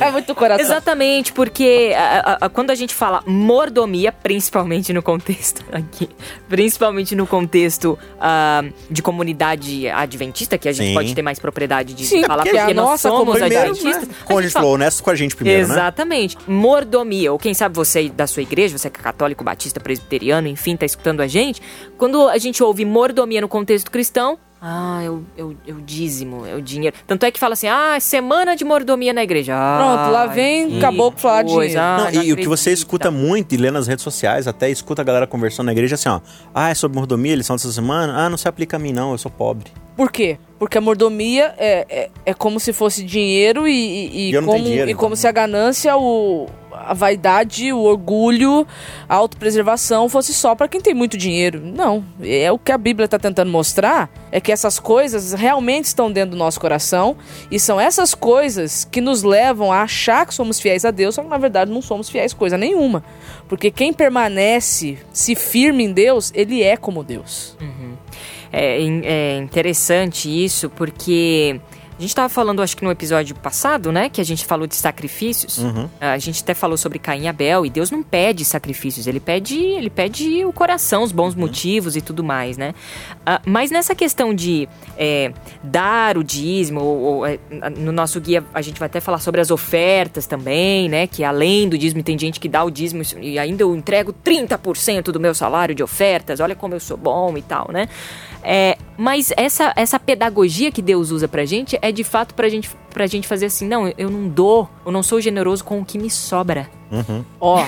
É 0.00 0.10
muito 0.10 0.34
coração. 0.34 0.64
Exatamente, 0.64 1.32
porque 1.32 1.92
a- 1.96 2.36
a- 2.42 2.46
a- 2.46 2.48
quando 2.48 2.70
a 2.70 2.74
gente 2.74 2.94
fala 2.94 3.22
mordomia, 3.26 4.12
principalmente 4.12 4.92
no 4.92 5.02
contexto 5.02 5.62
aqui, 5.72 6.08
principalmente 6.48 7.14
no 7.14 7.26
contexto 7.26 7.98
ah, 8.20 8.62
de 8.90 9.02
comunidade 9.02 9.88
adventista, 9.88 10.58
que 10.58 10.68
a 10.68 10.72
gente 10.72 10.88
Sim. 10.88 10.94
pode 10.94 11.14
ter 11.14 11.22
mais 11.22 11.38
propriedade 11.38 11.94
de 11.94 12.04
Sim, 12.06 12.22
falar, 12.24 12.42
porque 12.44 12.56
porque, 12.58 12.70
a 12.72 12.74
nós 12.74 12.84
nossa 12.90 13.08
somos 13.08 13.20
comunidade- 13.24 13.52
Primeiro, 13.54 13.70
adventistas. 13.72 14.08
né? 14.08 14.14
Como 14.24 14.38
a 14.38 14.42
gente 14.42 14.52
fala- 14.52 14.62
falou, 14.62 14.74
honesto 14.74 15.02
com 15.02 15.10
a 15.10 15.14
gente 15.14 15.36
primeiro, 15.36 15.68
né? 15.68 15.74
Exatamente. 15.74 16.36
Mordomia, 16.46 17.21
ou 17.28 17.38
quem 17.38 17.54
sabe 17.54 17.74
você 17.74 18.08
da 18.08 18.26
sua 18.26 18.42
igreja, 18.42 18.76
você 18.78 18.90
que 18.90 19.00
é 19.00 19.02
católico, 19.02 19.42
batista, 19.44 19.80
presbiteriano, 19.80 20.48
enfim, 20.48 20.76
tá 20.76 20.86
escutando 20.86 21.20
a 21.20 21.26
gente. 21.26 21.60
Quando 21.98 22.28
a 22.28 22.38
gente 22.38 22.62
ouve 22.62 22.84
mordomia 22.84 23.40
no 23.40 23.48
contexto 23.48 23.90
cristão, 23.90 24.38
ah, 24.64 25.00
eu, 25.04 25.24
eu, 25.36 25.56
eu 25.66 25.80
dízimo, 25.80 26.46
é 26.46 26.54
o 26.54 26.62
dinheiro. 26.62 26.94
Tanto 27.04 27.26
é 27.26 27.32
que 27.32 27.40
fala 27.40 27.54
assim, 27.54 27.66
ah, 27.66 27.98
semana 27.98 28.54
de 28.54 28.64
mordomia 28.64 29.12
na 29.12 29.20
igreja. 29.24 29.54
Pronto, 29.56 30.12
lá 30.12 30.22
Ah, 30.22 30.26
vem 30.28 30.78
caboclo 30.78 31.18
falar 31.18 31.42
dinheiro. 31.42 31.80
ah, 31.80 31.96
Não, 32.04 32.12
não 32.12 32.22
e 32.22 32.32
o 32.32 32.36
que 32.36 32.46
você 32.46 32.72
escuta 32.72 33.10
muito 33.10 33.52
e 33.54 33.58
lê 33.58 33.72
nas 33.72 33.88
redes 33.88 34.04
sociais, 34.04 34.46
até 34.46 34.70
escuta 34.70 35.02
a 35.02 35.04
galera 35.04 35.26
conversando 35.26 35.66
na 35.66 35.72
igreja 35.72 35.96
assim, 35.96 36.08
ó. 36.08 36.20
Ah, 36.54 36.70
é 36.70 36.74
sobre 36.74 36.96
mordomia, 36.96 37.34
lição 37.34 37.56
dessa 37.56 37.72
semana? 37.72 38.14
Ah, 38.16 38.30
não 38.30 38.36
se 38.36 38.46
aplica 38.46 38.76
a 38.76 38.78
mim 38.78 38.92
não, 38.92 39.10
eu 39.10 39.18
sou 39.18 39.32
pobre. 39.32 39.66
Por 39.96 40.12
quê? 40.12 40.38
Porque 40.60 40.78
a 40.78 40.80
mordomia 40.80 41.52
é, 41.58 41.84
é, 41.90 42.10
é 42.26 42.32
como 42.32 42.60
se 42.60 42.72
fosse 42.72 43.02
dinheiro 43.02 43.66
e, 43.66 43.72
e, 43.72 44.30
E 44.30 44.32
não 44.32 44.44
como, 44.44 44.62
dinheiro, 44.62 44.88
e 44.88 44.92
então. 44.92 45.00
como 45.00 45.16
se 45.16 45.26
a 45.26 45.32
ganância, 45.32 45.96
o, 45.96 46.46
a 46.74 46.94
vaidade, 46.94 47.72
o 47.72 47.80
orgulho, 47.82 48.66
a 49.08 49.14
autopreservação 49.14 50.08
fosse 50.08 50.32
só 50.34 50.54
pra 50.54 50.68
quem 50.68 50.80
tem 50.80 50.94
muito 50.94 51.16
dinheiro. 51.16 51.60
Não. 51.64 52.04
É 52.22 52.50
o 52.50 52.58
que 52.58 52.72
a 52.72 52.78
Bíblia 52.78 53.06
tá 53.08 53.18
tentando 53.18 53.50
mostrar 53.50 54.10
é 54.30 54.40
que 54.40 54.50
essas 54.52 54.78
coisas 54.80 55.32
realmente 55.32 55.84
estão 55.86 56.10
dentro 56.10 56.30
do 56.32 56.36
nosso 56.36 56.58
coração 56.60 57.16
e 57.50 57.58
são 57.60 57.80
essas 57.80 58.14
coisas 58.14 58.84
que 58.90 59.00
nos 59.00 59.22
levam 59.22 59.70
a 59.72 59.82
achar 59.82 60.26
que 60.26 60.34
somos 60.34 60.58
fiéis 60.60 60.84
a 60.84 60.90
Deus, 60.90 61.14
só 61.14 61.22
que 61.22 61.28
na 61.28 61.38
verdade 61.38 61.70
não 61.70 61.82
somos 61.82 62.08
fiéis 62.08 62.32
coisa 62.32 62.56
nenhuma. 62.56 63.04
Porque 63.48 63.70
quem 63.70 63.92
permanece, 63.92 64.98
se 65.12 65.34
firme 65.34 65.84
em 65.84 65.92
Deus, 65.92 66.32
ele 66.34 66.62
é 66.62 66.76
como 66.76 67.04
Deus. 67.04 67.56
É, 68.52 68.80
in- 68.80 69.02
é 69.04 69.38
interessante 69.38 70.28
isso, 70.28 70.68
porque 70.70 71.58
a 72.02 72.04
gente 72.04 72.16
tava 72.16 72.28
falando, 72.28 72.60
acho 72.60 72.76
que 72.76 72.82
no 72.82 72.90
episódio 72.90 73.32
passado, 73.36 73.92
né? 73.92 74.08
Que 74.08 74.20
a 74.20 74.24
gente 74.24 74.44
falou 74.44 74.66
de 74.66 74.74
sacrifícios. 74.74 75.58
Uhum. 75.58 75.88
A 76.00 76.18
gente 76.18 76.42
até 76.42 76.52
falou 76.52 76.76
sobre 76.76 76.98
Caim 76.98 77.22
e 77.22 77.28
Abel, 77.28 77.64
e 77.64 77.70
Deus 77.70 77.92
não 77.92 78.02
pede 78.02 78.44
sacrifícios, 78.44 79.06
ele 79.06 79.20
pede, 79.20 79.56
ele 79.56 79.88
pede 79.88 80.44
o 80.44 80.52
coração, 80.52 81.04
os 81.04 81.12
bons 81.12 81.36
motivos 81.36 81.94
e 81.94 82.00
tudo 82.00 82.24
mais, 82.24 82.56
né? 82.56 82.74
Ah, 83.24 83.40
mas 83.46 83.70
nessa 83.70 83.94
questão 83.94 84.34
de 84.34 84.68
é, 84.98 85.32
dar 85.62 86.18
o 86.18 86.24
dízimo, 86.24 86.80
ou, 86.80 86.98
ou, 86.98 87.26
é, 87.26 87.38
no 87.78 87.92
nosso 87.92 88.20
guia 88.20 88.42
a 88.52 88.60
gente 88.60 88.80
vai 88.80 88.86
até 88.86 88.98
falar 88.98 89.20
sobre 89.20 89.40
as 89.40 89.52
ofertas 89.52 90.26
também, 90.26 90.88
né? 90.88 91.06
Que 91.06 91.22
além 91.22 91.68
do 91.68 91.78
dízimo, 91.78 92.02
tem 92.02 92.18
gente 92.18 92.40
que 92.40 92.48
dá 92.48 92.64
o 92.64 92.70
dízimo 92.70 93.04
e 93.20 93.38
ainda 93.38 93.62
eu 93.62 93.76
entrego 93.76 94.12
30% 94.12 95.12
do 95.12 95.20
meu 95.20 95.34
salário 95.34 95.72
de 95.72 95.84
ofertas, 95.84 96.40
olha 96.40 96.56
como 96.56 96.74
eu 96.74 96.80
sou 96.80 96.96
bom 96.96 97.38
e 97.38 97.42
tal, 97.42 97.70
né? 97.70 97.88
É, 98.42 98.76
mas 98.96 99.32
essa, 99.36 99.72
essa 99.76 100.00
pedagogia 100.00 100.72
que 100.72 100.82
Deus 100.82 101.10
usa 101.12 101.28
pra 101.28 101.44
gente 101.44 101.78
é 101.80 101.91
de 101.92 102.02
fato 102.04 102.34
pra 102.34 102.48
gente, 102.48 102.70
pra 102.92 103.06
gente 103.06 103.26
fazer 103.28 103.46
assim, 103.46 103.66
não, 103.68 103.86
eu 103.96 104.10
não 104.10 104.28
dou, 104.28 104.68
eu 104.84 104.90
não 104.92 105.02
sou 105.02 105.20
generoso 105.20 105.62
com 105.64 105.80
o 105.80 105.84
que 105.84 105.98
me 105.98 106.10
sobra. 106.10 106.68
Uhum. 106.90 107.24
Ó, 107.40 107.64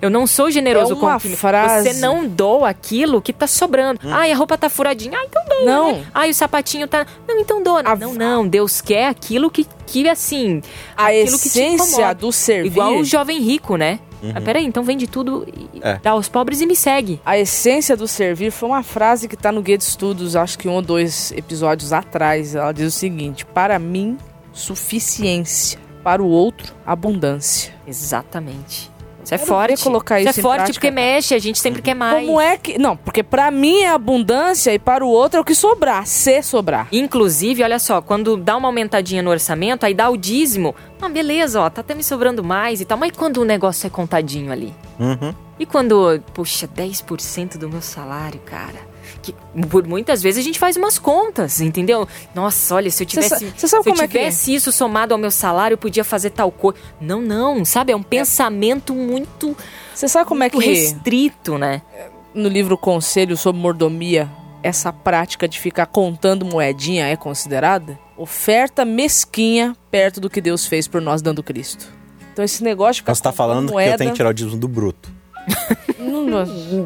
Eu 0.00 0.08
não 0.08 0.26
sou 0.26 0.50
generoso 0.50 0.94
É 0.94 0.96
com 0.96 1.06
uma 1.06 1.16
o 1.16 1.20
que 1.20 1.28
me... 1.28 1.36
frase. 1.36 1.90
Você 1.92 2.00
não 2.00 2.26
doa 2.26 2.70
aquilo 2.70 3.20
que 3.20 3.32
tá 3.32 3.46
sobrando. 3.46 4.00
Ai, 4.04 4.32
a 4.32 4.34
roupa 4.36 4.56
tá 4.56 4.68
furadinha. 4.70 5.16
Ah, 5.18 5.24
então 5.28 5.42
doa, 5.46 5.64
Não. 5.64 5.92
né? 5.92 6.06
Ai, 6.14 6.30
o 6.30 6.34
sapatinho 6.34 6.88
tá... 6.88 7.06
Não, 7.28 7.38
então 7.38 7.62
doa. 7.62 7.82
A- 7.84 7.94
Não, 7.94 8.14
não. 8.14 8.48
Deus 8.48 8.80
quer 8.80 9.08
aquilo 9.08 9.50
que, 9.50 9.66
que 9.86 10.08
assim... 10.08 10.62
a 10.96 11.08
aquilo 11.08 11.38
que 11.38 11.50
te 11.50 11.58
essência 11.60 12.14
do 12.14 12.32
servir. 12.32 12.68
Igual 12.68 12.96
o 12.96 13.04
jovem 13.04 13.38
rico, 13.40 13.76
né? 13.76 14.00
Ah, 14.34 14.40
peraí, 14.40 14.64
então 14.64 14.82
vende 14.84 15.06
tudo 15.06 15.44
e 15.74 15.80
É. 15.82 15.98
dá 16.02 16.12
aos 16.12 16.28
pobres 16.28 16.60
e 16.60 16.66
me 16.66 16.76
segue. 16.76 17.20
A 17.24 17.36
essência 17.38 17.96
do 17.96 18.06
servir 18.06 18.52
foi 18.52 18.68
uma 18.68 18.82
frase 18.82 19.26
que 19.28 19.36
tá 19.36 19.50
no 19.50 19.60
Guia 19.62 19.76
de 19.76 19.84
Estudos, 19.84 20.36
acho 20.36 20.56
que 20.58 20.68
um 20.68 20.72
ou 20.74 20.82
dois 20.82 21.32
episódios 21.32 21.92
atrás. 21.92 22.54
Ela 22.54 22.72
diz 22.72 22.94
o 22.94 22.96
seguinte: 22.96 23.44
Para 23.46 23.78
mim, 23.78 24.16
suficiência. 24.52 25.80
Para 26.04 26.22
o 26.22 26.26
outro, 26.28 26.74
abundância. 26.84 27.72
Exatamente. 27.86 28.91
Isso 29.24 29.34
é 29.34 29.38
forte. 29.38 29.82
colocar 29.82 30.20
isso 30.20 30.30
isso 30.30 30.40
é 30.40 30.42
forte 30.42 30.56
prática, 30.56 30.74
porque 30.74 30.90
mexe, 30.90 31.34
a 31.34 31.38
gente 31.38 31.58
sempre 31.58 31.80
quer 31.80 31.94
mais. 31.94 32.26
Como 32.26 32.40
é 32.40 32.56
que. 32.56 32.78
Não, 32.78 32.96
porque 32.96 33.22
para 33.22 33.50
mim 33.50 33.82
é 33.82 33.90
abundância 33.90 34.72
e 34.74 34.78
para 34.78 35.04
o 35.04 35.08
outro 35.08 35.38
é 35.38 35.40
o 35.40 35.44
que 35.44 35.54
sobrar, 35.54 36.06
se 36.06 36.42
sobrar. 36.42 36.88
Inclusive, 36.92 37.62
olha 37.62 37.78
só, 37.78 38.00
quando 38.00 38.36
dá 38.36 38.56
uma 38.56 38.68
aumentadinha 38.68 39.22
no 39.22 39.30
orçamento, 39.30 39.84
aí 39.84 39.94
dá 39.94 40.10
o 40.10 40.16
dízimo. 40.16 40.74
Ah, 41.00 41.08
beleza, 41.08 41.60
ó, 41.60 41.70
tá 41.70 41.80
até 41.80 41.94
me 41.94 42.02
sobrando 42.02 42.44
mais 42.44 42.80
e 42.80 42.84
tal. 42.84 42.98
Mas 42.98 43.10
e 43.10 43.12
quando 43.12 43.38
o 43.38 43.44
negócio 43.44 43.86
é 43.86 43.90
contadinho 43.90 44.52
ali? 44.52 44.72
Uhum. 44.98 45.34
E 45.58 45.66
quando, 45.66 46.20
puxa, 46.32 46.66
10% 46.66 47.58
do 47.58 47.68
meu 47.68 47.82
salário, 47.82 48.40
cara? 48.40 48.91
Que 49.22 49.34
por 49.70 49.86
muitas 49.86 50.22
vezes 50.22 50.40
a 50.40 50.44
gente 50.44 50.58
faz 50.58 50.76
umas 50.76 50.98
contas, 50.98 51.60
entendeu? 51.60 52.06
Nossa, 52.34 52.74
olha, 52.74 52.90
se 52.90 53.02
eu 53.02 53.06
tivesse, 53.06 53.52
você 53.56 53.68
sabe 53.68 53.84
se 53.84 53.90
eu 53.90 53.94
é 53.94 53.96
que 53.96 54.02
é? 54.02 54.06
tivesse 54.08 54.54
isso 54.54 54.72
somado 54.72 55.14
ao 55.14 55.18
meu 55.18 55.30
salário, 55.30 55.74
eu 55.74 55.78
podia 55.78 56.04
fazer 56.04 56.30
tal 56.30 56.50
coisa. 56.50 56.78
Não, 57.00 57.20
não, 57.20 57.64
sabe? 57.64 57.92
É 57.92 57.96
um 57.96 58.02
pensamento 58.02 58.94
muito, 58.94 59.56
Você 59.94 60.08
sabe 60.08 60.28
como 60.28 60.42
é 60.42 60.50
muito 60.50 60.58
que 60.58 60.68
restrito, 60.68 61.56
né? 61.56 61.82
no 62.34 62.48
livro 62.48 62.78
Conselho 62.78 63.36
sobre 63.36 63.60
Mordomia 63.60 64.30
essa 64.62 64.92
prática 64.92 65.48
de 65.48 65.58
ficar 65.58 65.86
contando 65.86 66.44
moedinha 66.44 67.06
é 67.06 67.16
considerada? 67.16 67.98
Oferta 68.16 68.84
mesquinha 68.84 69.76
perto 69.90 70.20
do 70.20 70.30
que 70.30 70.40
Deus 70.40 70.66
fez 70.66 70.86
por 70.86 71.00
nós 71.00 71.20
dando 71.20 71.42
Cristo. 71.42 71.92
Então 72.32 72.44
esse 72.44 72.62
negócio 72.62 72.94
de 72.94 73.00
ficar 73.00 73.14
você 73.14 73.22
tá 73.22 73.30
contando 73.30 73.36
falando 73.36 73.66
que 73.66 73.72
eu 73.72 73.74
moeda, 73.74 73.98
tenho 73.98 74.10
que 74.10 74.16
tirar 74.16 74.30
o 74.30 74.34
dízimo 74.34 74.56
do 74.56 74.68
bruto. 74.68 75.12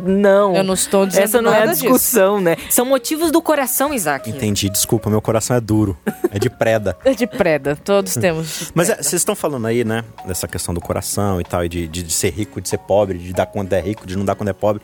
Não, 0.07 0.57
eu 0.57 0.65
não 0.65 0.75
estou 0.75 1.07
dizendo 1.07 1.25
Essa 1.25 1.43
não 1.43 1.53
é 1.53 1.63
a 1.63 1.67
disso. 1.67 1.83
discussão, 1.83 2.41
né? 2.41 2.57
São 2.71 2.85
motivos 2.85 3.31
do 3.31 3.41
coração, 3.41 3.93
Isaac. 3.95 4.29
Entendi, 4.29 4.69
desculpa, 4.69 5.09
meu 5.09 5.23
coração 5.23 5.57
é 5.57 5.61
duro. 5.61 5.97
É 6.31 6.39
de 6.39 6.51
preda. 6.51 6.97
É 7.07 7.15
de 7.15 7.27
preda, 7.27 7.77
todos 7.77 8.15
temos. 8.15 8.59
de 8.67 8.73
Mas 8.75 8.91
é, 8.91 8.97
vocês 8.97 9.15
estão 9.15 9.37
falando 9.37 9.67
aí, 9.67 9.85
né, 9.85 10.05
dessa 10.27 10.49
questão 10.49 10.75
do 10.75 10.81
coração 10.81 11.41
e 11.41 11.45
tal, 11.45 11.65
e 11.65 11.69
de, 11.69 11.87
de, 11.87 12.03
de 12.03 12.13
ser 12.13 12.31
rico, 12.31 12.61
de 12.61 12.69
ser 12.69 12.79
pobre, 12.79 13.17
de 13.19 13.33
dar 13.33 13.47
quando 13.47 13.73
é 13.73 13.81
rico, 13.81 14.07
de 14.07 14.17
não 14.17 14.25
dar 14.25 14.35
quando 14.35 14.49
é 14.49 14.53
pobre. 14.53 14.83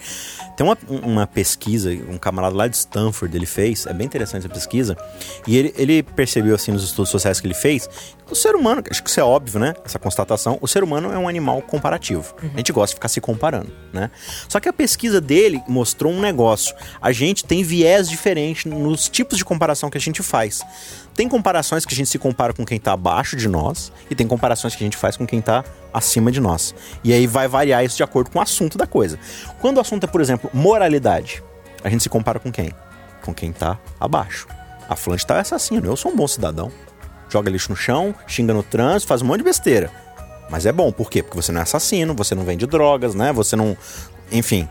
Tem 0.56 0.64
uma, 0.64 0.78
uma 0.88 1.26
pesquisa, 1.26 1.90
um 2.08 2.16
camarada 2.18 2.54
lá 2.54 2.68
de 2.68 2.76
Stanford, 2.76 3.37
ele 3.37 3.46
fez, 3.46 3.87
é 3.87 3.92
bem 3.92 4.06
interessante 4.06 4.46
essa 4.46 4.54
pesquisa, 4.54 4.96
e 5.46 5.56
ele, 5.56 5.74
ele 5.76 6.02
percebeu, 6.02 6.54
assim, 6.54 6.70
nos 6.70 6.85
estudos 6.85 7.11
sociais 7.11 7.40
que 7.40 7.46
ele 7.46 7.54
fez, 7.54 7.88
que 8.24 8.32
o 8.32 8.37
ser 8.37 8.54
humano, 8.54 8.82
acho 8.88 9.02
que 9.02 9.11
isso 9.11 9.18
é 9.20 9.24
óbvio, 9.24 9.58
né, 9.58 9.74
essa 9.85 9.98
constatação, 9.98 10.58
o 10.61 10.68
ser 10.68 10.85
humano 10.85 11.12
é 11.12 11.18
um 11.18 11.28
animal 11.28 11.61
comparativo. 11.62 12.35
A 12.54 12.56
gente 12.56 12.72
gosta 12.72 12.88
de 12.88 12.94
ficar 12.94 13.08
se 13.08 13.20
comparando, 13.20 13.62
né? 13.92 14.11
Só 14.48 14.59
que 14.59 14.68
a 14.68 14.72
pesquisa 14.72 15.20
dele 15.20 15.62
mostrou 15.68 16.12
um 16.12 16.20
negócio. 16.20 16.75
A 17.01 17.12
gente 17.12 17.44
tem 17.44 17.62
viés 17.62 18.09
diferente 18.09 18.68
nos 18.68 19.09
tipos 19.09 19.38
de 19.38 19.44
comparação 19.44 19.90
que 19.90 19.98
a 19.98 20.01
gente 20.01 20.22
faz. 20.22 20.62
Tem 21.14 21.29
comparações 21.29 21.85
que 21.85 21.92
a 21.92 21.96
gente 21.96 22.09
se 22.09 22.18
compara 22.18 22.53
com 22.53 22.64
quem 22.64 22.81
tá 22.81 22.92
abaixo 22.92 23.37
de 23.37 23.48
nós 23.48 23.92
e 24.11 24.14
tem 24.14 24.27
comparações 24.27 24.75
que 24.75 24.83
a 24.83 24.87
gente 24.87 24.96
faz 24.96 25.16
com 25.16 25.27
quem 25.27 25.40
tá 25.40 25.64
acima 25.92 26.33
de 26.33 26.40
nós. 26.40 26.75
E 27.05 27.12
aí 27.12 27.27
vai 27.27 27.46
variar 27.46 27.85
isso 27.85 27.96
de 27.96 28.03
acordo 28.03 28.31
com 28.31 28.38
o 28.38 28.42
assunto 28.42 28.79
da 28.79 28.87
coisa. 28.87 29.18
Quando 29.61 29.77
o 29.77 29.81
assunto 29.81 30.05
é, 30.05 30.07
por 30.07 30.20
exemplo, 30.20 30.51
moralidade, 30.55 31.42
a 31.85 31.90
gente 31.90 32.03
se 32.03 32.09
compara 32.09 32.38
com 32.38 32.51
quem? 32.51 32.72
Com 33.22 33.35
quem 33.35 33.53
tá 33.53 33.79
abaixo. 34.01 34.46
A 34.88 34.96
fulante 34.96 35.27
tá 35.27 35.38
assassino, 35.38 35.87
eu 35.87 35.96
sou 35.96 36.12
um 36.12 36.16
bom 36.16 36.27
cidadão. 36.27 36.72
Joga 37.29 37.51
lixo 37.51 37.70
no 37.70 37.77
chão, 37.77 38.14
xinga 38.27 38.53
no 38.53 38.62
trânsito, 38.62 39.09
faz 39.09 39.22
um 39.22 39.27
monte 39.27 39.38
de 39.38 39.44
besteira. 39.44 39.90
Mas 40.53 40.67
é 40.67 40.71
bom, 40.71 40.93
por 40.93 41.11
quê? 41.11 41.23
Porque 41.23 41.35
você 41.41 41.51
não 41.51 41.61
é 41.61 41.62
assassino, 41.62 42.15
você 42.15 42.35
não 42.35 42.45
vende 42.45 42.67
drogas, 42.67 43.15
né? 43.15 43.33
Você 43.33 43.57
não. 43.57 43.75
Enfim. 44.31 44.69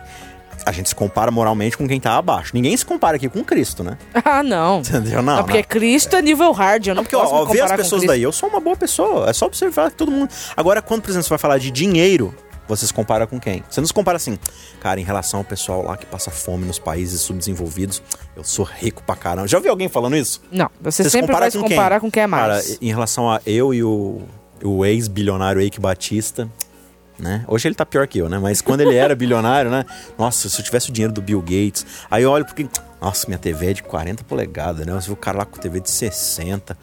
a 0.64 0.72
gente 0.72 0.90
se 0.90 0.94
compara 0.96 1.32
moralmente 1.32 1.76
com 1.76 1.88
quem 1.88 2.00
tá 2.00 2.16
abaixo. 2.16 2.52
Ninguém 2.54 2.78
se 2.78 2.86
compara 2.86 3.16
aqui 3.18 3.28
com 3.28 3.44
Cristo, 3.44 3.84
né? 3.84 3.98
Ah, 4.24 4.44
não. 4.44 4.82
Entendeu? 4.82 5.24
Não, 5.24 5.38
Não, 5.38 5.44
porque 5.44 5.58
não. 5.58 5.64
Cristo 5.64 6.16
é 6.16 6.22
nível 6.22 6.52
hard, 6.52 6.86
eu 6.86 6.94
não, 6.94 7.02
Não, 7.02 7.04
porque 7.04 7.18
posso 7.18 7.34
ó, 7.34 7.46
vê 7.46 7.62
as 7.62 7.72
pessoas 7.72 8.06
daí, 8.06 8.22
eu 8.22 8.32
sou 8.32 8.48
uma 8.48 8.60
boa 8.60 8.76
pessoa. 8.76 9.28
É 9.28 9.34
só 9.34 9.48
observar 9.48 9.90
que 9.90 9.98
todo 9.98 10.12
mundo. 10.12 10.30
Agora, 10.56 10.84
quando, 10.84 11.02
por 11.02 11.10
exemplo, 11.10 11.24
você 11.24 11.30
vai 11.30 11.40
falar 11.40 11.58
de 11.58 11.72
dinheiro, 11.72 12.32
você 12.68 12.86
se 12.86 12.94
compara 12.94 13.26
com 13.26 13.40
quem? 13.40 13.64
Você 13.68 13.82
não 13.82 13.88
se 13.88 13.94
compara 13.94 14.18
assim, 14.18 14.38
cara, 14.80 15.00
em 15.00 15.04
relação 15.04 15.40
ao 15.40 15.44
pessoal 15.44 15.82
lá 15.82 15.98
que 15.98 16.06
passa 16.06 16.30
fome 16.30 16.64
nos 16.64 16.78
países 16.78 17.22
subdesenvolvidos, 17.22 18.04
eu 18.36 18.44
sou 18.44 18.64
rico 18.66 19.02
pra 19.02 19.16
caramba. 19.16 19.48
Já 19.48 19.58
ouviu 19.58 19.72
alguém 19.72 19.90
falando 19.90 20.16
isso? 20.16 20.44
Não, 20.52 20.70
você, 20.80 21.04
se 21.04 21.10
sempre 21.10 21.30
compara 21.30 21.46
vai 21.46 21.52
se 21.52 21.58
comparar 21.58 22.00
com 22.00 22.12
quem 22.12 22.22
é 22.22 22.28
mais. 22.28 22.68
Cara, 22.68 22.78
em 22.80 22.90
relação 22.90 23.32
a 23.32 23.42
eu 23.48 23.74
e 23.74 23.84
o, 23.84 24.22
o 24.64 24.86
ex-bilionário 24.86 25.62
Eike 25.62 25.80
Batista, 25.80 26.50
né? 27.22 27.46
Hoje 27.48 27.68
ele 27.68 27.76
tá 27.76 27.86
pior 27.86 28.08
que 28.08 28.18
eu, 28.18 28.28
né? 28.28 28.40
Mas 28.40 28.62
quando 28.62 28.82
ele 28.82 28.96
era 28.96 29.16
bilionário, 29.16 29.70
né? 29.70 29.86
Nossa, 30.18 30.50
se 30.50 30.60
eu 30.60 30.66
tivesse 30.66 30.90
o 30.90 30.94
dinheiro 30.94 31.14
do 31.14 31.22
Bill 31.22 31.42
Gates. 31.42 31.86
Aí 32.10 32.24
eu 32.24 32.32
olho 32.32 32.46
porque. 32.46 32.68
Nossa, 33.00 33.28
minha 33.28 33.38
TV 33.38 33.72
é 33.72 33.74
de 33.74 33.84
40 33.84 34.24
polegadas, 34.24 34.86
né? 34.86 34.94
Você 34.94 35.08
vê 35.08 35.14
o 35.14 35.18
cara 35.18 35.40
lá 35.40 35.46
com 35.46 35.60
TV 35.60 35.80
de 35.80 35.90
60. 35.90 36.78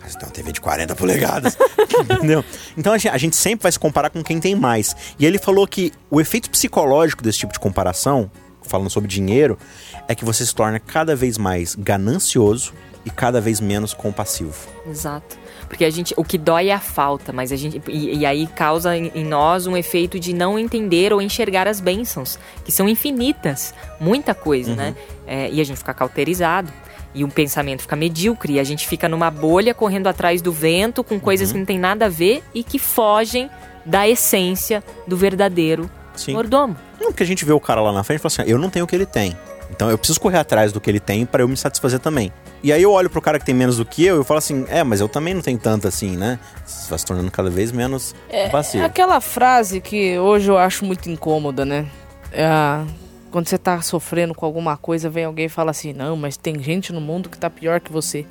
Mas 0.00 0.14
tem 0.14 0.26
uma 0.26 0.32
TV 0.32 0.52
de 0.52 0.60
40 0.60 0.94
polegadas. 0.94 1.56
Entendeu? 2.00 2.44
Então 2.76 2.92
a 2.92 2.98
gente, 2.98 3.12
a 3.12 3.18
gente 3.18 3.36
sempre 3.36 3.64
vai 3.64 3.72
se 3.72 3.78
comparar 3.78 4.10
com 4.10 4.22
quem 4.22 4.40
tem 4.40 4.54
mais. 4.54 4.94
E 5.18 5.26
ele 5.26 5.38
falou 5.38 5.66
que 5.66 5.92
o 6.10 6.20
efeito 6.20 6.50
psicológico 6.50 7.22
desse 7.22 7.38
tipo 7.38 7.52
de 7.52 7.58
comparação, 7.58 8.30
falando 8.62 8.88
sobre 8.88 9.08
dinheiro, 9.08 9.58
é 10.06 10.14
que 10.14 10.24
você 10.24 10.44
se 10.46 10.54
torna 10.54 10.78
cada 10.78 11.14
vez 11.14 11.36
mais 11.36 11.74
ganancioso 11.74 12.72
e 13.04 13.10
cada 13.10 13.40
vez 13.40 13.60
menos 13.60 13.92
compassivo. 13.92 14.54
Exato. 14.88 15.36
Porque 15.68 15.84
a 15.84 15.90
gente, 15.90 16.14
o 16.16 16.24
que 16.24 16.38
dói 16.38 16.68
é 16.68 16.72
a 16.72 16.80
falta, 16.80 17.32
mas 17.32 17.52
a 17.52 17.56
gente 17.56 17.80
e, 17.88 18.18
e 18.18 18.26
aí 18.26 18.46
causa 18.46 18.96
em, 18.96 19.12
em 19.14 19.24
nós 19.24 19.66
um 19.66 19.76
efeito 19.76 20.18
de 20.18 20.32
não 20.32 20.58
entender 20.58 21.12
ou 21.12 21.20
enxergar 21.20 21.68
as 21.68 21.80
bênçãos, 21.80 22.38
que 22.64 22.72
são 22.72 22.88
infinitas, 22.88 23.74
muita 24.00 24.34
coisa, 24.34 24.74
né? 24.74 24.94
É, 25.26 25.50
e 25.50 25.60
a 25.60 25.64
gente 25.64 25.76
fica 25.76 25.92
cauterizado. 25.92 26.72
E 27.14 27.24
o 27.24 27.28
pensamento 27.28 27.82
fica 27.82 27.96
medíocre, 27.96 28.54
e 28.54 28.60
a 28.60 28.64
gente 28.64 28.86
fica 28.86 29.08
numa 29.08 29.30
bolha 29.30 29.74
correndo 29.74 30.06
atrás 30.08 30.42
do 30.42 30.52
vento 30.52 31.02
com 31.02 31.18
coisas 31.18 31.50
que 31.50 31.58
não 31.58 31.64
tem 31.64 31.78
nada 31.78 32.06
a 32.06 32.08
ver 32.08 32.44
e 32.54 32.62
que 32.62 32.78
fogem 32.78 33.50
da 33.84 34.06
essência 34.06 34.84
do 35.06 35.16
verdadeiro 35.16 35.90
Sim. 36.14 36.34
mordomo. 36.34 36.76
Não, 37.00 37.08
porque 37.08 37.22
a 37.22 37.26
gente 37.26 37.44
vê 37.44 37.52
o 37.52 37.60
cara 37.60 37.80
lá 37.80 37.92
na 37.92 38.04
frente 38.04 38.18
e 38.18 38.22
fala 38.22 38.32
assim: 38.32 38.50
eu 38.50 38.58
não 38.58 38.68
tenho 38.68 38.84
o 38.84 38.88
que 38.88 38.94
ele 38.94 39.06
tem. 39.06 39.36
Então 39.70 39.90
eu 39.90 39.98
preciso 39.98 40.20
correr 40.20 40.38
atrás 40.38 40.72
do 40.72 40.80
que 40.80 40.88
ele 40.90 41.00
tem 41.00 41.24
para 41.26 41.42
eu 41.42 41.48
me 41.48 41.56
satisfazer 41.56 42.00
também. 42.00 42.32
E 42.62 42.72
aí 42.72 42.82
eu 42.82 42.90
olho 42.90 43.08
pro 43.10 43.20
cara 43.20 43.38
que 43.38 43.44
tem 43.44 43.54
menos 43.54 43.76
do 43.76 43.84
que 43.84 44.04
eu 44.04 44.16
e 44.16 44.18
eu 44.18 44.24
falo 44.24 44.38
assim: 44.38 44.64
é, 44.68 44.82
mas 44.82 45.00
eu 45.00 45.08
também 45.08 45.34
não 45.34 45.42
tenho 45.42 45.58
tanto 45.58 45.86
assim, 45.86 46.16
né? 46.16 46.38
Você 46.66 46.88
vai 46.90 46.98
se 46.98 47.04
tornando 47.06 47.30
cada 47.30 47.50
vez 47.50 47.70
menos 47.70 48.14
É 48.28 48.48
passivo. 48.48 48.84
aquela 48.84 49.20
frase 49.20 49.80
que 49.80 50.18
hoje 50.18 50.50
eu 50.50 50.58
acho 50.58 50.84
muito 50.84 51.08
incômoda, 51.10 51.64
né? 51.64 51.86
É 52.32 52.44
a- 52.44 52.84
quando 53.30 53.46
você 53.46 53.58
tá 53.58 53.80
sofrendo 53.82 54.34
com 54.34 54.46
alguma 54.46 54.76
coisa, 54.76 55.10
vem 55.10 55.24
alguém 55.26 55.46
e 55.46 55.50
fala 55.50 55.70
assim: 55.70 55.92
Não, 55.92 56.16
mas 56.16 56.36
tem 56.36 56.60
gente 56.62 56.92
no 56.92 57.00
mundo 57.00 57.28
que 57.28 57.36
tá 57.38 57.48
pior 57.50 57.78
que 57.80 57.92
você. 57.92 58.24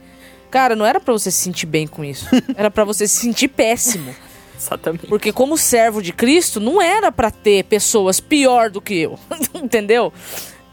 Cara, 0.50 0.76
não 0.76 0.86
era 0.86 1.00
pra 1.00 1.14
você 1.14 1.30
se 1.30 1.38
sentir 1.40 1.66
bem 1.68 1.86
com 1.86 2.04
isso. 2.06 2.26
Era 2.56 2.72
pra 2.72 2.86
você 2.86 3.06
se 3.08 3.18
sentir 3.18 3.50
péssimo. 3.50 4.16
Exatamente. 4.58 5.06
Porque 5.06 5.32
como 5.34 5.58
servo 5.58 6.02
de 6.02 6.14
Cristo, 6.14 6.60
não 6.62 6.82
era 6.82 7.12
pra 7.12 7.30
ter 7.30 7.66
pessoas 7.66 8.20
pior 8.22 8.70
do 8.72 8.80
que 8.82 8.96
eu. 9.02 9.20
Entendeu? 9.54 10.12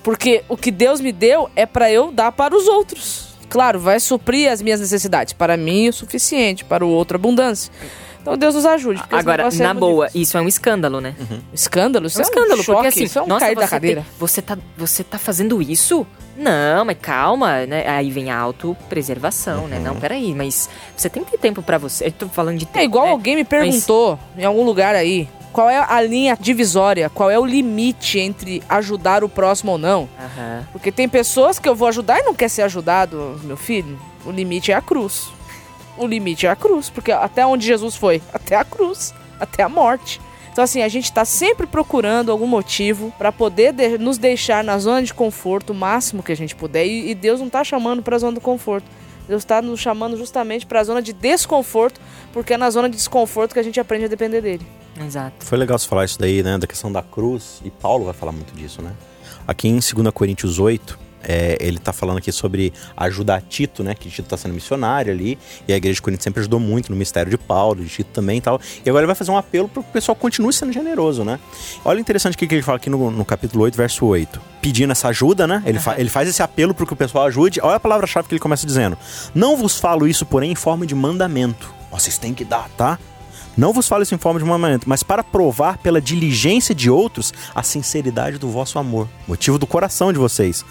Porque 0.04 0.44
o 0.48 0.56
que 0.56 0.70
Deus 0.70 1.00
me 1.00 1.10
deu 1.10 1.50
é 1.56 1.66
pra 1.66 1.90
eu 1.90 2.12
dar 2.12 2.30
para 2.30 2.54
os 2.54 2.68
outros. 2.68 3.34
Claro, 3.48 3.80
vai 3.80 3.98
suprir 3.98 4.50
as 4.52 4.62
minhas 4.62 4.78
necessidades. 4.80 5.32
Para 5.32 5.56
mim, 5.56 5.88
o 5.88 5.92
suficiente. 5.92 6.64
Para 6.64 6.84
o 6.84 6.88
outro, 6.88 7.16
abundância. 7.16 7.72
Então 8.20 8.36
Deus 8.38 8.54
nos 8.54 8.64
ajude. 8.64 9.02
Agora, 9.10 9.48
é 9.52 9.56
na 9.62 9.74
boa, 9.74 10.06
difícil. 10.06 10.22
isso 10.22 10.38
é 10.38 10.40
um 10.40 10.48
escândalo, 10.48 10.98
né? 11.00 11.14
Escândalo? 11.52 12.06
Isso 12.06 12.18
É 12.18 12.20
um 12.20 12.24
escândalo, 12.24 12.62
choque, 12.62 12.72
porque 12.76 12.88
assim, 12.88 13.04
isso 13.04 13.18
é 13.18 13.22
um 13.22 13.26
nossa, 13.26 13.44
cair 13.44 13.54
você, 13.54 13.60
da 13.60 13.68
cadeira. 13.68 14.00
tem- 14.00 14.10
você, 14.18 14.40
tá, 14.42 14.58
você 14.78 15.04
tá 15.04 15.18
fazendo 15.18 15.60
isso? 15.60 16.06
Não, 16.34 16.86
mas 16.86 16.96
calma, 17.02 17.66
né? 17.66 17.86
Aí 17.86 18.10
vem 18.10 18.30
a 18.30 18.38
autopreservação, 18.38 19.68
né? 19.68 19.78
Não, 19.78 19.96
peraí, 19.96 20.34
mas 20.34 20.68
você 20.96 21.08
tem 21.10 21.22
que 21.22 21.32
ter 21.32 21.38
tempo 21.38 21.62
pra 21.62 21.76
você. 21.78 22.06
Eu 22.06 22.12
tô 22.12 22.28
falando 22.28 22.56
de 22.58 22.64
tempo, 22.66 22.78
É 22.78 22.84
igual 22.84 23.04
né? 23.06 23.10
alguém 23.12 23.36
me 23.36 23.44
perguntou 23.44 24.18
em 24.38 24.44
algum 24.44 24.64
lugar 24.64 24.94
aí. 24.94 25.28
Qual 25.54 25.70
é 25.70 25.78
a 25.78 26.02
linha 26.02 26.36
divisória? 26.38 27.08
Qual 27.08 27.30
é 27.30 27.38
o 27.38 27.46
limite 27.46 28.18
entre 28.18 28.60
ajudar 28.68 29.22
o 29.22 29.28
próximo 29.28 29.72
ou 29.72 29.78
não? 29.78 30.08
Aham. 30.18 30.66
Porque 30.72 30.90
tem 30.90 31.08
pessoas 31.08 31.58
que 31.60 31.68
eu 31.68 31.76
vou 31.76 31.86
ajudar 31.88 32.18
e 32.18 32.24
não 32.24 32.34
quer 32.34 32.48
ser 32.50 32.62
ajudado, 32.62 33.40
meu 33.44 33.56
filho. 33.56 33.96
O 34.26 34.32
limite 34.32 34.72
é 34.72 34.74
a 34.74 34.80
cruz. 34.82 35.28
O 35.96 36.08
limite 36.08 36.44
é 36.44 36.50
a 36.50 36.56
cruz, 36.56 36.90
porque 36.90 37.12
até 37.12 37.46
onde 37.46 37.64
Jesus 37.64 37.94
foi? 37.94 38.20
Até 38.34 38.56
a 38.56 38.64
cruz, 38.64 39.14
até 39.38 39.62
a 39.62 39.68
morte. 39.68 40.20
Então 40.52 40.64
assim, 40.64 40.82
a 40.82 40.88
gente 40.88 41.12
tá 41.12 41.24
sempre 41.24 41.68
procurando 41.68 42.32
algum 42.32 42.46
motivo 42.48 43.12
pra 43.16 43.30
poder 43.30 43.72
de- 43.72 43.96
nos 43.98 44.18
deixar 44.18 44.64
na 44.64 44.76
zona 44.78 45.04
de 45.04 45.14
conforto 45.14 45.70
o 45.70 45.74
máximo 45.74 46.20
que 46.22 46.32
a 46.32 46.36
gente 46.36 46.54
puder. 46.56 46.84
E, 46.84 47.10
e 47.10 47.14
Deus 47.14 47.38
não 47.38 47.48
tá 47.48 47.62
chamando 47.62 48.02
pra 48.02 48.18
zona 48.18 48.32
do 48.32 48.40
conforto. 48.40 48.86
Deus 49.28 49.44
tá 49.44 49.62
nos 49.62 49.78
chamando 49.78 50.16
justamente 50.16 50.66
pra 50.66 50.82
zona 50.82 51.00
de 51.00 51.12
desconforto, 51.12 52.00
porque 52.32 52.54
é 52.54 52.56
na 52.58 52.70
zona 52.70 52.88
de 52.88 52.96
desconforto 52.96 53.52
que 53.52 53.58
a 53.60 53.62
gente 53.62 53.78
aprende 53.78 54.04
a 54.06 54.08
depender 54.08 54.40
dele. 54.40 54.66
Exato. 55.00 55.44
Foi 55.44 55.58
legal 55.58 55.78
você 55.78 55.88
falar 55.88 56.04
isso 56.04 56.18
daí, 56.18 56.42
né? 56.42 56.56
Da 56.58 56.66
questão 56.66 56.90
da 56.92 57.02
cruz. 57.02 57.60
E 57.64 57.70
Paulo 57.70 58.04
vai 58.04 58.14
falar 58.14 58.32
muito 58.32 58.54
disso, 58.54 58.80
né? 58.82 58.92
Aqui 59.46 59.68
em 59.68 59.72
2 59.78 59.92
Coríntios 60.12 60.58
8, 60.58 60.98
é, 61.26 61.56
ele 61.60 61.78
tá 61.78 61.92
falando 61.92 62.18
aqui 62.18 62.30
sobre 62.30 62.72
ajudar 62.96 63.42
Tito, 63.42 63.82
né? 63.82 63.94
Que 63.94 64.08
Tito 64.08 64.28
tá 64.28 64.36
sendo 64.36 64.54
missionário 64.54 65.12
ali. 65.12 65.38
E 65.66 65.72
a 65.72 65.76
igreja 65.76 65.96
de 65.96 66.02
Corinto 66.02 66.22
sempre 66.22 66.40
ajudou 66.40 66.60
muito 66.60 66.90
no 66.90 66.96
mistério 66.96 67.30
de 67.30 67.36
Paulo, 67.36 67.82
de 67.82 67.88
Tito 67.90 68.10
também 68.12 68.38
e 68.38 68.40
tal. 68.40 68.60
E 68.84 68.88
agora 68.88 69.02
ele 69.02 69.06
vai 69.06 69.14
fazer 69.16 69.30
um 69.30 69.36
apelo 69.36 69.68
para 69.68 69.80
o 69.80 69.84
pessoal 69.84 70.14
continue 70.14 70.52
sendo 70.52 70.72
generoso, 70.72 71.24
né? 71.24 71.38
Olha 71.84 71.98
o 71.98 72.00
interessante 72.00 72.34
o 72.34 72.38
que 72.38 72.46
que 72.46 72.54
ele 72.54 72.62
fala 72.62 72.76
aqui 72.76 72.88
no, 72.88 73.10
no 73.10 73.24
capítulo 73.24 73.64
8, 73.64 73.76
verso 73.76 74.06
8. 74.06 74.40
Pedindo 74.62 74.92
essa 74.92 75.08
ajuda, 75.08 75.46
né? 75.46 75.62
Ele, 75.66 75.78
fa- 75.78 75.98
ele 75.98 76.08
faz 76.08 76.28
esse 76.28 76.42
apelo 76.42 76.72
para 76.74 76.86
que 76.86 76.92
o 76.92 76.96
pessoal 76.96 77.26
ajude. 77.26 77.58
Olha 77.62 77.76
a 77.76 77.80
palavra-chave 77.80 78.28
que 78.28 78.34
ele 78.34 78.40
começa 78.40 78.66
dizendo. 78.66 78.96
Não 79.34 79.56
vos 79.56 79.78
falo 79.78 80.06
isso, 80.06 80.24
porém, 80.24 80.52
em 80.52 80.56
forma 80.56 80.86
de 80.86 80.94
mandamento. 80.94 81.72
Ó, 81.90 81.98
Vocês 81.98 82.16
têm 82.18 82.32
que 82.34 82.44
dar, 82.44 82.68
tá? 82.76 82.98
Não 83.56 83.72
vos 83.72 83.88
falo 83.88 84.02
isso 84.02 84.14
em 84.14 84.18
forma 84.18 84.38
de 84.40 84.44
mandamento, 84.44 84.88
mas 84.88 85.02
para 85.02 85.22
provar 85.22 85.78
pela 85.78 86.00
diligência 86.00 86.74
de 86.74 86.90
outros 86.90 87.32
a 87.54 87.62
sinceridade 87.62 88.38
do 88.38 88.48
vosso 88.48 88.78
amor, 88.78 89.08
motivo 89.26 89.58
do 89.58 89.66
coração 89.66 90.12
de 90.12 90.18
vocês. 90.18 90.64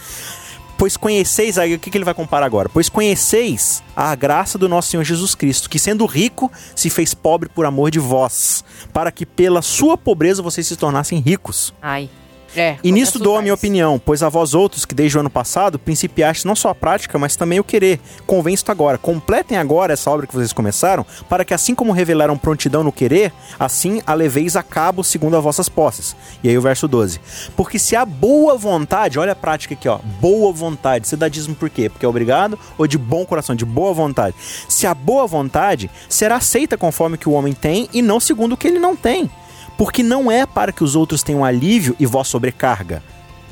Pois 0.78 0.98
conheceis, 0.98 1.58
aí 1.58 1.76
o 1.76 1.80
que, 1.80 1.89
que 1.89 1.98
ele 1.98 2.04
vai 2.04 2.13
comparar 2.13 2.46
agora? 2.46 2.67
Pois 2.67 2.89
conheceis 2.89 3.84
a 3.96 4.13
graça 4.15 4.58
do 4.58 4.67
nosso 4.67 4.89
Senhor 4.89 5.04
Jesus 5.04 5.36
Cristo, 5.36 5.69
que 5.69 5.80
sendo 5.80 6.06
rico, 6.06 6.52
se 6.76 6.89
fez 6.89 7.13
pobre 7.13 7.48
por 7.48 7.65
amor 7.65 7.91
de 7.91 8.00
vós, 8.00 8.65
para 8.91 9.12
que 9.12 9.26
pela 9.26 9.62
sua 9.62 9.98
pobreza 9.98 10.41
vocês 10.41 10.67
se 10.67 10.76
tornassem 10.76 11.19
ricos. 11.19 11.74
Ai. 11.82 12.10
É. 12.56 12.78
E 12.84 12.92
começa 12.92 13.20
dou 13.20 13.38
a 13.38 13.42
minha 13.42 13.54
opinião, 13.54 14.00
pois 14.04 14.22
a 14.22 14.30
vós 14.30 14.54
outros 14.54 14.86
que 14.86 14.94
desde 14.94 15.18
o 15.18 15.20
ano 15.20 15.30
passado 15.30 15.80
principiastes 15.80 16.46
não 16.46 16.56
só 16.56 16.70
a 16.70 16.76
prática, 16.76 17.18
mas 17.18 17.36
também 17.36 17.60
o 17.60 17.63
querer. 17.63 18.00
Convenço 18.26 18.66
agora, 18.70 18.98
completem 18.98 19.58
agora 19.58 19.94
essa 19.94 20.10
obra 20.10 20.28
que 20.28 20.34
vocês 20.34 20.54
começaram, 20.54 21.06
para 21.28 21.44
que 21.44 21.54
assim 21.54 21.74
como 21.74 21.92
revelaram 21.92 22.38
prontidão 22.38 22.84
no 22.84 22.92
querer, 22.92 23.34
assim 23.60 24.02
a 24.06 24.13
leveis 24.13 24.56
a 24.56 24.63
cabo 24.63 25.04
segundo 25.04 25.38
as 25.38 25.44
vossas 25.44 25.70
posses. 25.70 26.16
E 26.44 26.50
aí 26.50 26.58
o 26.58 26.62
verso 26.62 26.88
12. 26.88 27.20
Porque 27.56 27.80
se 27.80 27.96
há 27.96 28.06
boa 28.06 28.58
vontade, 28.58 29.20
olha 29.20 29.32
a 29.32 29.36
prática 29.36 29.74
aqui, 29.74 29.88
ó, 29.88 30.00
boa 30.20 30.52
vontade. 30.52 31.08
Você 31.08 31.16
dá 31.16 31.28
dízimo 31.28 31.56
por 31.56 31.70
quê? 31.70 31.89
Porque 31.89 32.06
é 32.06 32.10
obrigado 32.10 32.58
ou 32.78 32.88
de 32.88 32.98
bom 32.98 33.26
coração, 33.26 33.56
de 33.56 33.66
boa 33.66 33.94
vontade? 33.94 34.36
Se 34.68 34.86
há 34.86 34.94
boa 34.94 35.26
vontade, 35.28 35.89
será 36.08 36.36
aceita 36.36 36.78
conforme 36.78 37.18
que 37.18 37.30
o 37.30 37.34
homem 37.34 37.54
tem 37.54 37.89
e 37.94 38.02
não 38.02 38.20
segundo 38.20 38.54
o 38.54 38.58
que 38.58 38.68
ele 38.68 38.80
não 38.80 38.96
tem. 38.96 39.30
Porque 39.78 40.04
não 40.04 40.32
é 40.32 40.46
para 40.46 40.72
que 40.72 40.84
os 40.84 40.96
outros 40.96 41.24
tenham 41.24 41.44
alívio 41.44 41.96
e 42.00 42.06
vós 42.06 42.28
sobrecarga, 42.28 43.04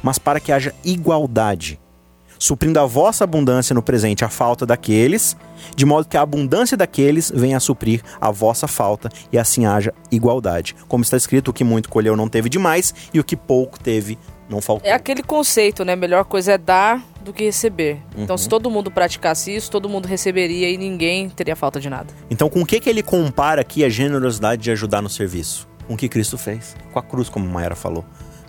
mas 0.04 0.18
para 0.18 0.40
que 0.40 0.52
haja 0.52 0.74
igualdade, 0.84 1.80
suprindo 2.38 2.80
a 2.80 2.86
vossa 2.86 3.24
abundância 3.24 3.74
no 3.74 3.82
presente 3.84 4.26
a 4.26 4.30
falta 4.30 4.66
daqueles, 4.66 5.38
de 5.76 5.86
modo 5.86 6.08
que 6.08 6.18
a 6.18 6.22
abundância 6.22 6.76
daqueles 6.76 7.32
venha 7.34 7.58
a 7.58 7.60
suprir 7.60 8.02
a 8.20 8.32
vossa 8.32 8.68
falta 8.68 9.10
e 9.32 9.38
assim 9.38 9.66
haja 9.66 9.94
igualdade. 10.12 10.76
Como 10.88 11.04
está 11.04 11.18
escrito, 11.18 11.50
o 11.50 11.54
que 11.54 11.64
muito 11.64 11.90
colheu 11.90 12.16
não 12.16 12.28
teve 12.28 12.50
demais 12.50 12.94
e 13.14 13.20
o 13.20 13.24
que 13.24 13.36
pouco 13.36 13.80
teve 13.80 14.18
não 14.50 14.62
faltou. 14.62 14.90
É 14.90 14.94
aquele 14.94 15.24
conceito, 15.24 15.86
né? 15.86 15.96
Melhor 15.96 16.26
coisa 16.26 16.54
é 16.54 16.58
dar 16.58 17.02
do 17.24 17.32
que 17.32 17.44
receber. 17.44 18.02
Uhum. 18.16 18.24
Então, 18.24 18.38
se 18.38 18.50
todo 18.50 18.70
mundo 18.70 18.92
praticasse 18.92 19.56
isso, 19.56 19.72
todo 19.72 19.88
mundo 19.88 20.08
receberia 20.08 20.70
e 20.70 20.78
ninguém 20.78 21.30
teria 21.30 21.56
falta 21.56 21.80
de 21.80 21.90
nada. 21.90 22.14
Então, 22.30 22.50
com 22.50 22.62
o 22.62 22.66
que, 22.66 22.80
que 22.80 22.90
ele 22.90 23.04
compara 23.04 23.62
aqui 23.62 23.86
a 23.86 23.90
generosidade 23.90 24.62
de 24.62 24.72
ajudar 24.72 25.02
no 25.02 25.10
serviço? 25.10 25.71
Com 25.92 25.96
o 25.96 25.98
que 25.98 26.08
Cristo 26.08 26.38
fez. 26.38 26.74
Com 26.94 27.00
a 27.00 27.04
cruz, 27.04 27.28
como 27.28 27.46
a 27.46 27.50
Mayara 27.50 27.76
falou. 27.76 28.06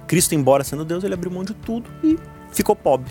Cristo, 0.07 0.33
embora 0.33 0.62
sendo 0.62 0.85
Deus, 0.85 1.02
ele 1.02 1.12
abriu 1.12 1.28
mão 1.28 1.42
de 1.42 1.52
tudo 1.52 1.90
e 2.00 2.16
ficou 2.52 2.76
pobre. 2.76 3.11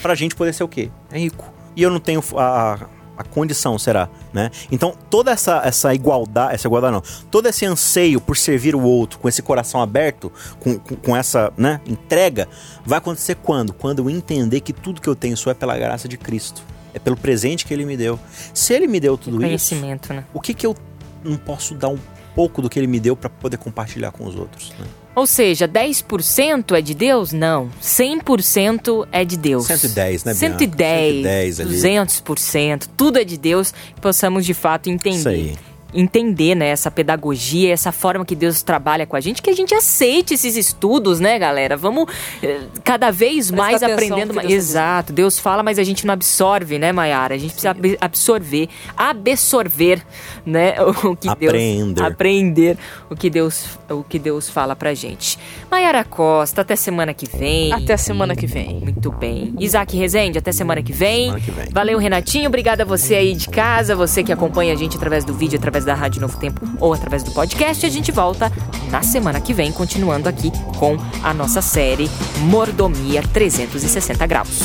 Pra 0.00 0.14
gente 0.14 0.34
poder 0.34 0.54
ser 0.54 0.64
o 0.64 0.68
quê? 0.68 0.90
É 1.12 1.18
rico. 1.18 1.52
E 1.76 1.82
eu 1.82 1.90
não 1.90 2.00
tenho 2.00 2.22
a, 2.38 2.86
a 3.18 3.22
condição, 3.22 3.78
será? 3.78 4.08
Né? 4.32 4.50
Então, 4.72 4.96
toda 5.10 5.30
essa, 5.30 5.60
essa 5.62 5.92
igualdade, 5.92 6.54
essa 6.54 6.66
igualdade 6.66 6.94
não, 6.94 7.02
todo 7.30 7.48
esse 7.48 7.66
anseio 7.66 8.18
por 8.18 8.34
servir 8.34 8.74
o 8.74 8.80
outro, 8.80 9.18
com 9.18 9.28
esse 9.28 9.42
coração 9.42 9.82
aberto, 9.82 10.32
com, 10.58 10.78
com, 10.78 10.96
com 10.96 11.14
essa 11.14 11.52
né, 11.54 11.82
entrega, 11.86 12.48
vai 12.82 12.96
acontecer 12.96 13.34
quando? 13.34 13.74
Quando 13.74 13.98
eu 13.98 14.08
entender 14.08 14.62
que 14.62 14.72
tudo 14.72 15.02
que 15.02 15.08
eu 15.08 15.14
tenho 15.14 15.36
só 15.36 15.50
é 15.50 15.54
pela 15.54 15.76
graça 15.76 16.08
de 16.08 16.16
Cristo. 16.16 16.62
É 16.94 16.98
pelo 16.98 17.14
presente 17.14 17.66
que 17.66 17.74
ele 17.74 17.84
me 17.84 17.94
deu. 17.94 18.18
Se 18.54 18.72
ele 18.72 18.86
me 18.86 18.98
deu 18.98 19.18
tudo 19.18 19.36
isso, 19.36 19.44
Conhecimento, 19.44 20.14
né? 20.14 20.24
o 20.32 20.40
que 20.40 20.54
que 20.54 20.64
eu 20.64 20.74
não 21.22 21.36
posso 21.36 21.74
dar 21.74 21.88
um 21.88 21.98
pouco 22.36 22.60
do 22.60 22.68
que 22.68 22.78
ele 22.78 22.86
me 22.86 23.00
deu 23.00 23.16
para 23.16 23.30
poder 23.30 23.56
compartilhar 23.56 24.12
com 24.12 24.26
os 24.26 24.36
outros, 24.36 24.70
né? 24.78 24.86
Ou 25.14 25.26
seja, 25.26 25.66
10% 25.66 26.76
é 26.76 26.82
de 26.82 26.92
Deus? 26.92 27.32
Não. 27.32 27.70
100% 27.80 29.08
é 29.10 29.24
de 29.24 29.38
Deus. 29.38 29.64
110, 29.66 30.24
né, 30.24 30.34
Bianca? 30.34 30.58
110, 30.58 31.24
110 31.24 31.60
ali. 31.60 31.76
200%. 31.78 32.88
Tudo 32.94 33.18
é 33.18 33.24
de 33.24 33.38
Deus. 33.38 33.72
Que 33.94 34.00
possamos, 34.02 34.44
de 34.44 34.52
fato, 34.52 34.90
entender. 34.90 35.16
Isso 35.16 35.28
aí. 35.30 35.56
Entender, 35.94 36.54
né, 36.54 36.68
essa 36.68 36.90
pedagogia, 36.90 37.72
essa 37.72 37.90
forma 37.92 38.24
que 38.24 38.34
Deus 38.34 38.62
trabalha 38.62 39.06
com 39.06 39.16
a 39.16 39.20
gente, 39.20 39.40
que 39.40 39.48
a 39.48 39.54
gente 39.54 39.72
aceite 39.74 40.34
esses 40.34 40.56
estudos, 40.56 41.20
né, 41.20 41.38
galera? 41.38 41.76
Vamos 41.76 42.06
eh, 42.42 42.60
cada 42.84 43.10
vez 43.10 43.50
Presta 43.50 43.56
mais 43.56 43.82
aprendendo. 43.82 44.32
Deus 44.34 44.44
tá. 44.44 44.50
Exato. 44.52 45.12
Deus 45.12 45.38
fala, 45.38 45.62
mas 45.62 45.78
a 45.78 45.84
gente 45.84 46.04
não 46.04 46.12
absorve, 46.12 46.78
né, 46.78 46.92
Mayara? 46.92 47.34
A 47.34 47.38
gente 47.38 47.52
precisa 47.52 47.70
ab- 47.70 47.96
absorver, 48.00 48.68
absorver, 48.96 50.02
né, 50.44 50.74
o 51.04 51.16
que 51.16 51.28
Aprender. 51.28 51.94
Deus 51.94 52.06
aprender 52.06 52.78
o 53.10 53.16
que 53.16 53.30
Deus 53.30 53.78
o 53.88 54.02
que 54.02 54.18
Deus 54.18 54.48
fala 54.50 54.74
pra 54.74 54.92
gente. 54.94 55.38
Mayara 55.70 56.02
Costa, 56.04 56.62
até 56.62 56.74
semana 56.74 57.14
que 57.14 57.26
vem. 57.30 57.72
Até 57.72 57.92
a 57.94 57.98
semana 57.98 58.34
que 58.34 58.46
vem. 58.46 58.80
Muito 58.80 59.12
bem. 59.12 59.54
Isaac 59.60 59.96
Rezende, 59.96 60.38
até 60.38 60.50
semana 60.50 60.82
que 60.82 60.92
vem. 60.92 61.26
Semana 61.26 61.40
que 61.40 61.50
vem. 61.52 61.66
Valeu, 61.70 61.98
Renatinho. 61.98 62.48
Obrigada 62.48 62.82
a 62.82 62.86
você 62.86 63.14
aí 63.14 63.34
de 63.34 63.48
casa, 63.48 63.94
você 63.94 64.24
que 64.24 64.32
acompanha 64.32 64.72
a 64.72 64.76
gente 64.76 64.96
através 64.96 65.24
do 65.24 65.32
vídeo, 65.32 65.56
através 65.76 65.84
da 65.84 65.94
Rádio 65.94 66.20
Novo 66.20 66.36
Tempo 66.38 66.66
ou 66.80 66.94
através 66.94 67.22
do 67.22 67.30
podcast. 67.30 67.84
A 67.84 67.90
gente 67.90 68.10
volta 68.10 68.50
na 68.90 69.02
semana 69.02 69.40
que 69.40 69.52
vem, 69.52 69.70
continuando 69.72 70.28
aqui 70.28 70.50
com 70.78 70.96
a 71.22 71.34
nossa 71.34 71.60
série 71.60 72.10
Mordomia 72.38 73.22
360 73.22 74.26
Graus. 74.26 74.60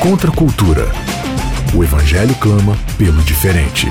Contra 0.00 0.30
a 0.30 0.34
cultura. 0.34 0.90
O 1.74 1.82
Evangelho 1.82 2.34
clama 2.36 2.76
pelo 2.96 3.20
diferente. 3.22 3.88